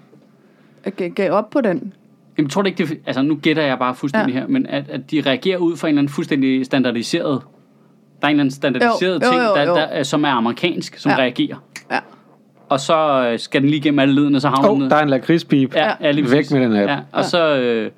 [0.84, 1.92] at gav- op på den.
[2.38, 4.40] Jamen, jeg tror det ikke, det, altså nu gætter jeg bare fuldstændig ja.
[4.40, 7.40] her, men at, at de reagerer ud fra en eller anden fuldstændig standardiseret,
[8.20, 9.74] der er en eller anden standardiseret Jo, jo, ting, jo, der, jo.
[9.74, 11.16] der, er- som er amerikansk, som Ja.
[11.18, 11.56] reagerer.
[12.70, 12.74] Ja.
[12.74, 14.82] Og så øh, skal den lige gennem alle leden, og så havner Åh, den oh,
[14.82, 14.90] ned.
[14.90, 15.74] der er en lakridspip.
[15.74, 16.90] Ja, ja, lige Væk med den app.
[16.90, 17.56] Ja, og så...
[17.56, 17.90] Øh,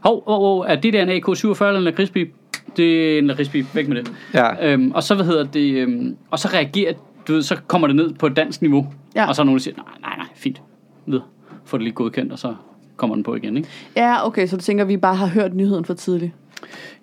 [0.00, 2.28] hov, hov, hov, er det der en AK-47 eller en lakridspip?
[2.76, 3.66] Det er en lakridspip.
[3.74, 4.06] Væk med den.
[4.34, 4.72] Ja.
[4.72, 5.74] Øhm, og så, hvad hedder det...
[5.74, 6.92] Øhm, og så reagerer...
[7.28, 8.86] Du ved, så kommer det ned på et dansk niveau.
[9.16, 9.28] Ja.
[9.28, 10.62] Og så er nogen, der siger, nej, nej, nej, fint.
[11.06, 11.20] Ved.
[11.64, 12.54] Få det lige godkendt, og så
[12.96, 13.68] kommer den på igen, ikke?
[13.96, 16.32] Ja, okay, så du tænker, at vi bare har hørt nyheden for tidligt.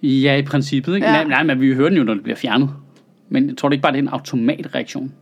[0.04, 1.08] Ja, i princippet, ikke?
[1.08, 1.14] Ja.
[1.14, 1.24] Ja.
[1.24, 2.70] Nej, nej, men vi hører den jo, når det bliver fjernet.
[3.30, 5.14] Men jeg tror det ikke bare, det er en automatreaktion.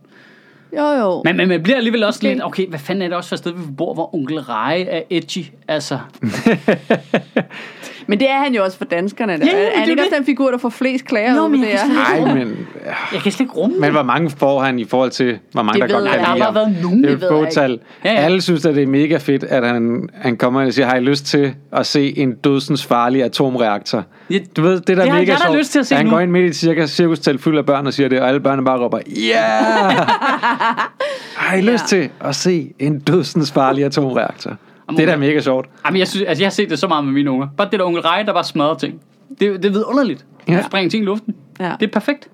[0.72, 1.22] Jo, jo.
[1.24, 2.28] Men, men man bliver alligevel også Måske.
[2.28, 4.84] lidt, okay, hvad fanden er det også for et sted, vi bor, hvor onkel Reje
[4.84, 5.44] er edgy?
[5.68, 5.98] Altså,
[8.06, 9.32] Men det er han jo også for danskerne.
[9.32, 11.48] Ja, Ja, er det er han ikke også den figur, der får flest klager Nå,
[11.48, 12.04] men det jeg kan er?
[12.16, 12.66] slet Ej, men,
[13.12, 15.80] jeg kan slet ikke rumme men hvor mange får han i forhold til, hvor mange
[15.80, 16.54] Det der godt jeg kan lide Der har ham?
[16.54, 17.78] været nogen, Det er det ved jeg.
[18.04, 18.18] Ja, ja.
[18.18, 20.96] Alle synes, at det er mega fedt, at han, han kommer ind og siger, har
[20.96, 24.04] I lyst til at se en dødsens farlig atomreaktor?
[24.30, 25.58] Ja, Du ved, det der Det har mega jeg da sjovt.
[25.58, 26.10] lyst til at se Han nu.
[26.12, 28.40] går ind midt i et cirka, cirkustelt fyldt af børn og siger det, og alle
[28.40, 29.36] børnene bare råber, ja!
[29.36, 29.92] Yeah!
[31.36, 31.98] har I lyst Ja.
[31.98, 34.56] til at se en dødsens farlig atomreaktor?
[34.90, 35.68] Det er da mega sjovt.
[35.86, 37.48] Jamen, jeg, synes, altså, jeg har set det så meget med mine unger.
[37.56, 39.00] Bare det der onkel Reje, der bare smadrer ting.
[39.28, 40.24] Det, det er vidunderligt.
[40.48, 40.52] Ja.
[40.52, 40.62] Ja.
[40.62, 41.34] Springer ting i luften.
[41.60, 41.72] Ja.
[41.80, 42.28] Det er perfekt.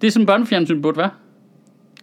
[0.00, 1.10] Det er sådan børnefjernsyn burde være.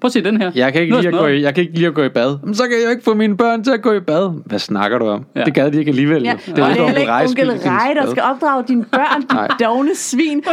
[0.01, 0.51] Prøv at se den her.
[0.55, 2.09] Jeg kan, ikke er lide at gå i, jeg kan ikke lide at gå i
[2.09, 2.37] bad.
[2.43, 4.41] Men så kan jeg jo ikke få mine børn til at gå i bad.
[4.45, 5.25] Hvad snakker du om?
[5.35, 5.43] Ja.
[5.43, 6.23] Det gad de ikke alligevel.
[6.23, 6.33] Ja.
[6.45, 9.95] Det er jo heller ikke onkel de Rej, der skal opdrage dine børn, din dogne
[9.95, 10.43] svin.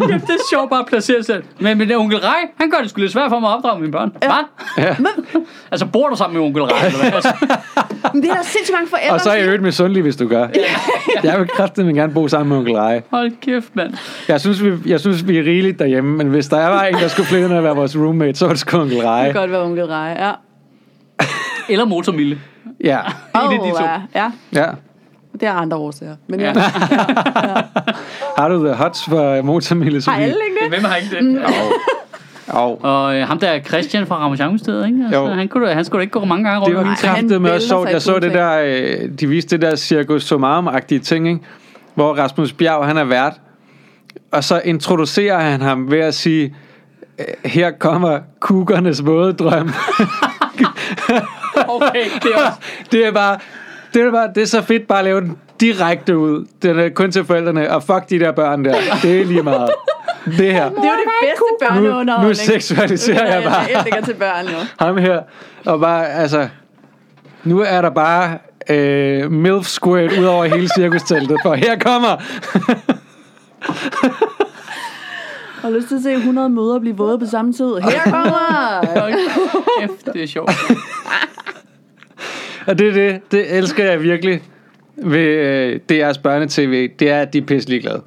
[0.00, 1.42] Jamen, det er sjovt bare at placere sig.
[1.60, 3.56] Men, men det er onkel Rej, han gør det sgu lidt svært for mig at
[3.56, 4.12] opdrage mine børn.
[4.22, 4.28] Ja.
[4.76, 4.84] Hvad?
[4.84, 4.96] Ja.
[5.70, 6.86] Altså, bor du sammen med onkel Rej?
[6.86, 7.12] Eller hvad?
[7.22, 7.32] Altså,
[8.14, 10.28] Men det er der sindssygt mange forældre, Og så er jeg øvrigt misundelig, hvis du
[10.28, 10.48] gør.
[11.24, 13.02] Jeg vil kraftigt gerne bo sammen med onkel Rej.
[13.10, 13.94] hold kæft, mand.
[14.28, 17.08] Jeg synes, vi, jeg synes, vi er rigeligt derhjemme, men hvis der var en, der
[17.08, 19.24] skulle flytte ind og være vores roommate, så var det sgu onkel siger, Rej.
[19.24, 20.32] det kan godt være onkel Rej, ja.
[21.72, 22.38] Eller motormille.
[22.84, 23.84] Ja, En af de to.
[23.84, 24.00] ja.
[24.14, 24.30] ja.
[24.62, 24.66] ja.
[25.32, 26.16] Det er andre årsager.
[26.28, 26.46] Men ja.
[26.46, 26.52] Ja.
[28.38, 30.02] Har du the hots for motormille?
[30.08, 30.68] Har alle ikke det?
[30.68, 31.42] Hvem har ikke det?
[32.52, 34.98] Og Og øh, ham der er Christian fra Ramachan-stedet, ikke?
[35.04, 35.26] Altså, Jo.
[35.26, 37.50] han, kunne, han skulle da ikke gå mange gange rundt det var han kraftet med
[37.50, 37.90] også sjovt.
[37.90, 41.40] Jeg så det der, øh, de viste det der Circus Somarum-agtige ting, ikke?
[41.94, 43.40] hvor Rasmus Bjerg, han er vært,
[44.30, 46.54] og så introducerer han ham ved at sige,
[47.44, 49.70] her kommer kugernes våde drøm.
[51.68, 52.58] Okay, det er også...
[52.92, 53.38] det er bare,
[53.94, 56.46] det er bare, det er så fedt bare at lave den direkte ud.
[56.62, 58.74] Den er kun til forældrene, og fuck de der børn der.
[59.02, 59.70] Det er lige meget.
[60.24, 60.68] Det her.
[60.68, 62.28] Det er jo det bedste Nu, børneunderholdning.
[62.28, 64.58] nu seksualiserer jeg bare Jeg ligger til børn jo.
[64.78, 65.20] ham her.
[65.66, 66.48] Og bare, altså,
[67.44, 68.38] nu er der bare
[68.70, 72.08] øh, MILF squirt ud over hele cirkusteltet, for her kommer
[75.62, 77.74] Jeg har lyst til at se 100 møder blive våde på samme tid.
[77.76, 79.10] Her kommer!
[79.80, 80.50] Kæft, det er sjovt.
[82.66, 84.42] Og det er det, det elsker jeg virkelig
[84.96, 86.88] ved øh, DR's børnetv.
[86.98, 88.02] Det er, at de er pisse ligeglade.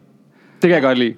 [0.61, 1.15] Det kan jeg godt lide.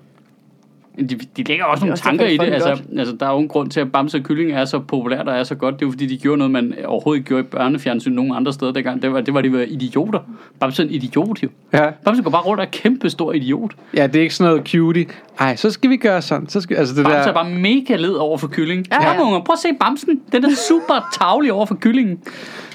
[1.00, 2.54] De, de lægger også nogle også tanker i det.
[2.54, 5.28] Altså, altså, der er jo en grund til, at Bamse og Kylling er så populært
[5.28, 5.76] og er så godt.
[5.76, 8.54] Det er jo fordi, de gjorde noget, man overhovedet ikke gjorde i børnefjernsyn nogen andre
[8.54, 9.02] steder dengang.
[9.02, 10.20] Det var, det var de var idioter.
[10.60, 11.50] Bamse er en idiot jo.
[11.74, 11.90] Ja.
[12.06, 13.72] Bamse går bare rundt og er kæmpe stor idiot.
[13.96, 15.06] ja, det er ikke sådan noget cutie.
[15.40, 16.50] Ej, så skal vi gøre sådan.
[16.50, 18.86] Så skal, altså det Bamse der, er bare mega led over for Kylling.
[18.92, 19.10] Ja.
[19.10, 19.18] Ja.
[19.18, 20.22] Kom unger, prøv at se Bamsen.
[20.32, 22.20] Den er super tavlig over for Kyllingen.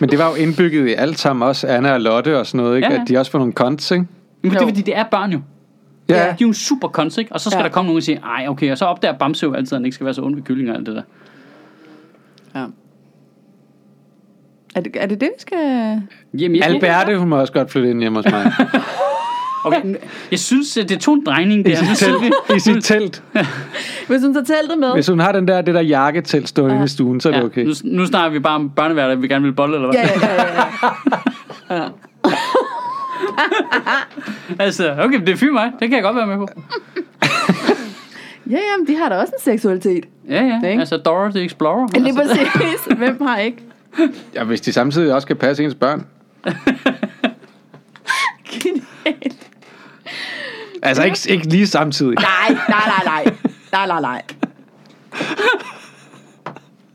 [0.01, 2.77] Men det var jo indbygget i alt sammen, også Anna og Lotte og sådan noget,
[2.77, 2.93] ikke?
[2.93, 3.01] Ja.
[3.01, 4.05] At de også får nogle konts, ikke?
[4.43, 5.41] Men det er fordi, det er børn jo.
[6.13, 6.31] Ja, De ja.
[6.31, 7.33] er jo en super konst, ikke?
[7.33, 7.65] Og så skal Ja.
[7.65, 9.85] der komme nogen og sige, ej, okay, og så opdager Bamse jo altid, at han
[9.85, 11.03] ikke skal være så ond ved kylling og alt det der.
[12.55, 12.65] Ja.
[14.75, 15.59] Er det, er det det, vi skal...
[16.39, 18.53] Jamen, jeg, Alberte, hun må også godt flytte ind hjemme hos mig.
[19.65, 19.95] Okay,
[20.31, 21.77] jeg synes, det tog en drejning I der.
[21.77, 22.35] sit telt.
[22.57, 23.23] I sit telt.
[24.09, 24.93] Hvis hun tager teltet med.
[24.93, 27.41] Hvis hun har den der, det der jakketelt stående inde i stuen, så er det
[27.41, 27.65] Ja, okay.
[27.65, 30.01] nu, nu snakker vi bare om børneværter, vi gerne vil bolle, eller hvad?
[30.01, 31.89] Ja, ja, ja, ja, ja.
[34.59, 35.73] Altså, okay, det er fint mig.
[35.81, 36.49] Det kan jeg godt være med på.
[38.51, 40.05] Ja, jamen, de har da også en seksualitet.
[40.29, 40.69] Ja, ja.
[40.69, 40.81] Ikke?
[40.81, 41.89] Altså, Dora the Explorer.
[42.01, 42.97] Lige Altså, præcis.
[42.99, 43.59] Hvem har ikke?
[44.35, 46.07] Ja, hvis de samtidig også kan passe ens børn.
[48.63, 49.51] Genialt.
[50.83, 52.15] Altså ikke, ikke lige samtidig.
[52.15, 53.35] Nej, nej, nej, nej.
[53.73, 54.23] Nej, nej, nej.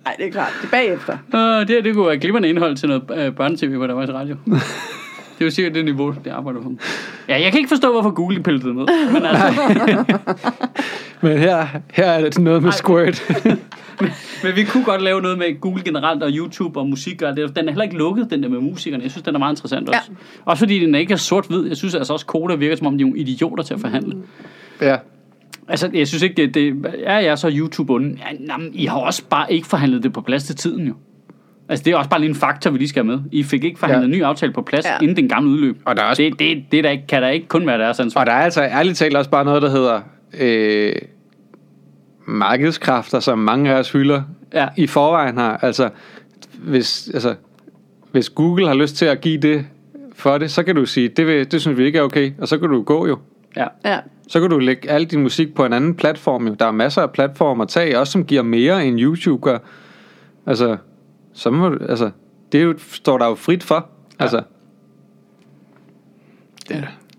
[0.06, 0.54] Nej, det er klart.
[0.62, 1.18] Det er bagefter.
[1.36, 4.36] øh, det, her, det kunne være glimrende indhold til noget øh, børnetv på Danmarks Radio.
[5.38, 6.72] Det er jo sikkert det niveau, det arbejder på.
[7.30, 8.86] Ja, jeg kan ikke forstå, hvorfor Google pillede det med.
[9.14, 10.06] Men altså,
[11.22, 13.24] Men her, her er det noget med squirt.
[14.44, 17.56] Men vi kunne godt lave noget med Google generelt og YouTube og musik og det.
[17.56, 19.04] Den er heller ikke lukket, den der med musikerne.
[19.04, 20.02] Jeg synes, den er meget interessant også.
[20.10, 20.16] Ja.
[20.46, 21.68] Også fordi den ikke er sort-hvid.
[21.68, 24.16] Jeg synes altså også, Koda virker som om, de er nogle idioter til at forhandle.
[24.82, 24.96] ja.
[25.70, 28.18] Altså, jeg synes ikke, det, det er jeg så YouTube onde.
[28.20, 30.94] Ja, jamen, I har også bare ikke forhandlet det på plads til tiden jo.
[31.70, 33.24] Altså, det er også bare lige en faktor, vi lige skal have med.
[33.32, 34.14] I fik ikke forhandlet Ja.
[34.14, 34.98] en ny aftale på plads, Ja.
[35.02, 35.78] inden den gamle udløb.
[35.86, 38.00] Og der er også- Det, det, det der ikke, kan der ikke kun være deres
[38.00, 38.22] ansvar.
[38.22, 40.02] Og der er altså ærligt talt også bare noget, der hedder
[40.40, 40.94] øh,
[42.26, 44.22] markedskræfter, som mange af os hylder
[44.54, 44.68] Ja.
[44.78, 45.60] i forvejen har.
[45.62, 45.90] Altså
[46.60, 47.36] hvis, altså,
[48.12, 49.66] hvis Google har lyst til at give det
[50.16, 52.48] for det, så kan du sige, det, vil, det synes vi ikke er okay, og
[52.48, 53.18] så kan du gå jo.
[53.58, 53.68] Ja.
[53.86, 54.00] Ja.
[54.28, 56.54] Så kan du lægge al din musik på en anden platform jo.
[56.60, 59.58] Der er masser af platformer at tage, også som giver mere end YouTube gør.
[60.46, 60.78] Altså,
[61.38, 62.12] så må du, altså,
[62.52, 63.90] det er jo, står der jo frit for.
[64.20, 64.44] Altså,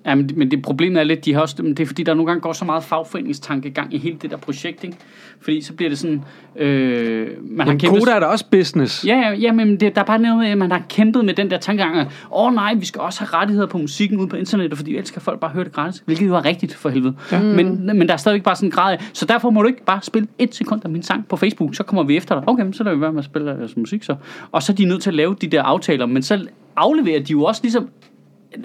[0.09, 2.15] Ja, men, men det problemet er lidt, de har også, men det er fordi, der
[2.15, 4.97] nogle gange går så meget fagforeningstankegang i hele det der projekt, ikke?
[5.41, 6.23] Fordi så bliver det sådan,
[6.57, 8.01] øh, man har men kæmpet...
[8.01, 9.07] Koda er da også business.
[9.07, 11.35] Ja, ja, ja, men det, der er bare noget med, at man har kæmpet med
[11.35, 14.29] den der tankegang, at åh oh, nej, vi skal også have rettigheder på musikken ude
[14.29, 16.89] på internettet, fordi ellers kan folk bare høre det gratis, hvilket jo er rigtigt for
[16.89, 17.15] helvede.
[17.33, 17.43] Ja.
[17.43, 19.85] Men, men der er stadigvæk bare sådan en grad af, så derfor må du ikke
[19.85, 22.49] bare spille et sekund af min sang på Facebook, så kommer vi efter dig.
[22.49, 24.17] Okay, så lader vi være med at spille deres musik så.
[24.53, 26.47] Og så er de nødt til at lave de der aftaler, men så
[26.77, 27.89] afleverer de jo også ligesom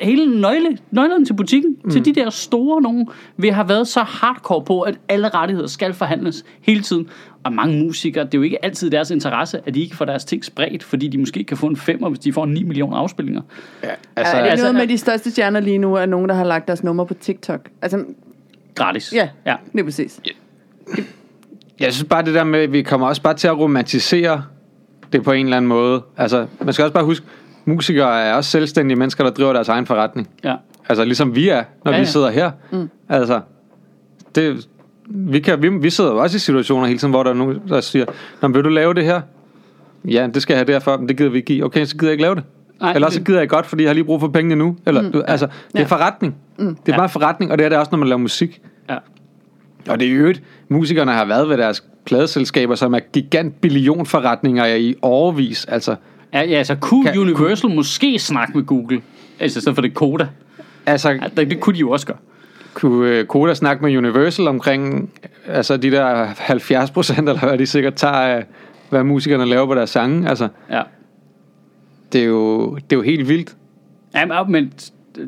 [0.02, 1.92] hele nøgle, nøglerne til butikken, mm.
[1.92, 5.94] til de der store nogen, vil have været så hardcore på, at alle rettigheder skal
[5.94, 7.08] forhandles hele tiden.
[7.44, 10.26] Og mange musikere, det er jo ikke altid deres interesse, at de ikke får deres
[10.26, 13.42] ting spredt, fordi de måske kan få en femmer, hvis de får 9 millioner afspilninger.
[13.84, 16.30] Ja, Altså, altså, er det altså- noget med de største stjerner lige nu, er nogen,
[16.30, 17.70] der har lagt deres nummer på TikTok?
[17.82, 18.06] Altså,
[18.76, 19.14] Gratis.
[19.14, 19.56] ja, ja.
[19.72, 20.20] det er præcis.
[21.80, 24.44] Jeg synes bare det der med, at vi kommer også bare til at romantisere
[25.14, 26.02] det på en eller anden måde.
[26.18, 27.26] Altså, man skal også bare huske,
[27.66, 30.30] musikere er også selvstændige mennesker, der driver deres egen forretning.
[30.44, 30.56] ja.
[30.90, 32.12] Altså, ligesom vi er, når Ja, ja, vi ja.
[32.12, 32.52] sidder her.
[32.72, 32.90] Mm.
[33.10, 33.40] Altså,
[34.36, 34.68] det,
[35.08, 37.62] vi, kan, vi, vi sidder jo også i situationer hele tiden, hvor der er nogen,
[37.70, 38.06] der siger,
[38.42, 39.22] Nå, vil du lave det her?
[40.06, 41.66] Ja, det skal jeg have derfor, men det gider vi ikke give.
[41.66, 42.44] Okay, så gider jeg ikke lave det.
[42.82, 44.78] Nej, Eller så gider jeg godt, fordi jeg har lige brug for pengene nu.
[44.86, 45.12] Eller, mm.
[45.12, 45.86] du, altså, det er Ja.
[45.86, 46.36] forretning.
[46.60, 46.66] Mm.
[46.76, 46.98] Det er Ja.
[46.98, 48.62] bare forretning, og det er det også, når man laver musik.
[48.90, 48.98] ja.
[49.90, 54.66] Og det er jo øvrigt, musikerne har været ved deres pladeselskaber, som er gigant billionforretninger
[54.66, 55.66] i overvis.
[55.66, 55.96] Altså,
[56.34, 59.02] Ja, ja, altså kunne Kan- Universal måske snakke med Google,
[59.40, 60.28] altså stedet for det Koda.
[60.86, 62.18] altså Ja, det, det kunne de jo også gøre.
[62.74, 65.10] kunne øh, Koda snakke med Universal omkring
[65.48, 68.46] altså de der 70 procent, eller hvad de sikkert tager af,
[68.90, 70.30] hvad musikerne laver på deres sange.
[70.30, 70.82] Altså, Ja.
[72.14, 73.56] det er jo, det er jo helt vildt.
[74.16, 74.74] Ja, men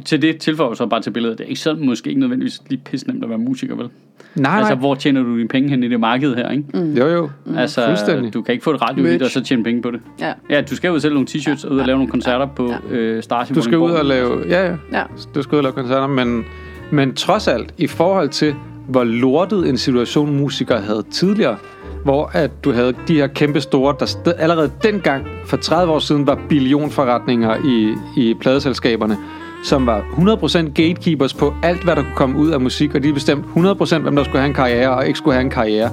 [0.06, 1.38] til det tilføjer så bare til billedet.
[1.38, 3.90] Det er ikke sådan måske ikke nødvendigvis lige pisse nemt at være musiker, vel?
[4.36, 4.80] Nej, Altså, nej.
[4.80, 6.64] hvor tjener du dine penge hen i det marked her, ikke?
[6.74, 6.94] Mm.
[6.94, 7.30] Jo, jo.
[7.58, 8.34] Altså, Fuldstændig.
[8.34, 9.24] du kan ikke få et radiohit Merch.
[9.24, 10.00] og så tjene penge på det.
[10.20, 10.34] Ja.
[10.50, 12.96] Ja, du skal jo sælge nogle t-shirts og ud og lave nogle koncerter på Ja.
[12.96, 14.00] øh, Stars i Du skal ud Vordingborg.
[14.00, 14.44] og lave...
[14.50, 14.76] Ja, ja.
[14.94, 15.04] Ja.
[15.36, 16.46] Du skal ud og lave koncerter, men,
[16.92, 18.56] men trods alt, i forhold til,
[18.90, 21.58] hvor lortet en situation musikere havde tidligere,
[22.04, 26.00] hvor at du havde de her kæmpe store, der sted, allerede dengang, for 30 år
[26.00, 29.18] siden, var billionforretninger i, i pladeselskaberne,
[29.66, 33.14] som var 100% gatekeepers på alt, hvad der kunne komme ud af musik, og de
[33.14, 35.90] bestemte 100% hvem der skulle have en karriere og ikke skulle have en karriere.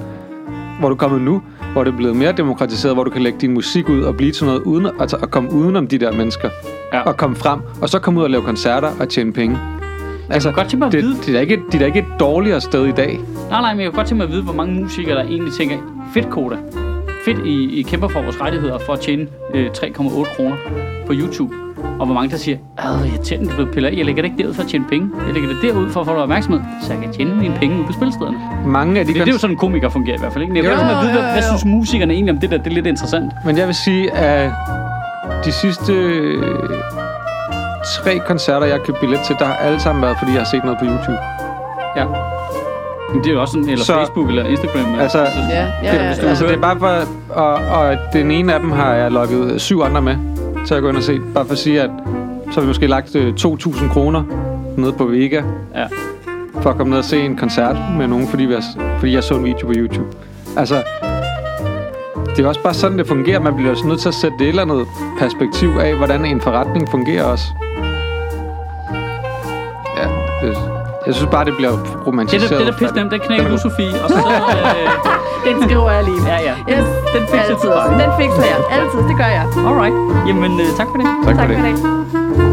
[0.79, 1.41] Hvor du er kommet nu,
[1.73, 4.31] hvor det er blevet mere demokratiseret, hvor du kan lægge din musik ud og blive
[4.31, 6.49] til noget uden altså at komme udenom de der mennesker.
[6.93, 7.01] Ja.
[7.01, 9.57] Og komme frem, og så komme ud og lave koncerter og tjene penge.
[10.29, 11.99] Altså, godt tænke mig at det, vide- det, er da ikke, det er da ikke
[11.99, 13.19] et dårligere sted i dag.
[13.49, 15.53] Nej, nej, men jeg kunne godt tænke mig at vide, hvor mange musikere, der egentlig
[15.53, 15.77] tænker,
[16.13, 16.55] fedt koda.
[17.25, 20.55] Fedt, I, I kæmper for vores rettigheder for at tjene øh, 3,8 kroner
[21.07, 21.53] på YouTube.
[21.99, 23.89] Og hvor mange, der siger, at jeg tjener det blevet piller.
[23.89, 25.09] Jeg lægger det ikke derud for at tjene penge.
[25.25, 27.77] Jeg lægger det derud for at få noget opmærksomhed, så jeg kan tjene mine penge
[27.77, 28.37] ude på spilstederne.
[28.65, 30.41] Mange af de Det, det er jo sådan, en komiker fungerer i hvert fald.
[30.43, 30.53] Ikke?
[30.53, 30.83] Men jeg Jo.
[30.83, 32.57] mig at vide, hvad, hvad synes musikerne egentlig om det der?
[32.57, 33.31] Det er lidt interessant.
[33.45, 34.51] Men jeg vil sige, at
[35.45, 36.43] de sidste øh,
[38.03, 40.49] tre koncerter, jeg har købt billet til, der har alle sammen været, fordi jeg har
[40.51, 41.19] set noget på YouTube.
[41.97, 42.05] Ja.
[43.13, 44.99] Men det er jo også sådan, eller Så- Facebook eller Instagram.
[44.99, 46.27] Altså, Ja, ja, ja, det, ja.
[46.29, 46.91] altså, det er bare for...
[47.41, 50.15] Og, og den ene af dem har jeg lukket syv andre med
[50.65, 51.19] til at gå ind og se.
[51.33, 51.89] Bare for at sige, at
[52.51, 54.23] så har vi måske lagt øh, 2.000 kroner
[54.77, 55.41] nede på Vega
[55.75, 55.85] Ja.
[56.61, 58.63] for at komme ned og se en koncert med nogen, fordi, vi har,
[58.99, 60.07] fordi jeg så en video på YouTube.
[60.57, 60.83] Altså,
[62.35, 63.39] det er også bare sådan, det fungerer.
[63.39, 64.85] Man bliver også nødt til at sætte det et eller andet
[65.19, 67.45] perspektiv af, hvordan en forretning fungerer også.
[71.07, 72.49] Jeg synes bare, det bliver Det, romantiseret.
[72.49, 74.03] der, det der pisse nemt, det knækker du, Sofie.
[74.03, 74.89] Og så, øh,
[75.47, 76.21] Den skriver jeg lige.
[76.27, 76.53] ja, ja.
[76.73, 76.85] Yes,
[77.15, 77.89] Den fikser bare.
[78.03, 78.57] Den fikser jeg.
[78.71, 79.45] Altid, det gør jeg.
[79.67, 79.95] Alright.
[80.27, 81.07] Jamen, øh, tak for det.
[81.25, 81.69] Tak, Tak for for det.
[81.69, 81.83] i
[82.43, 82.52] dag.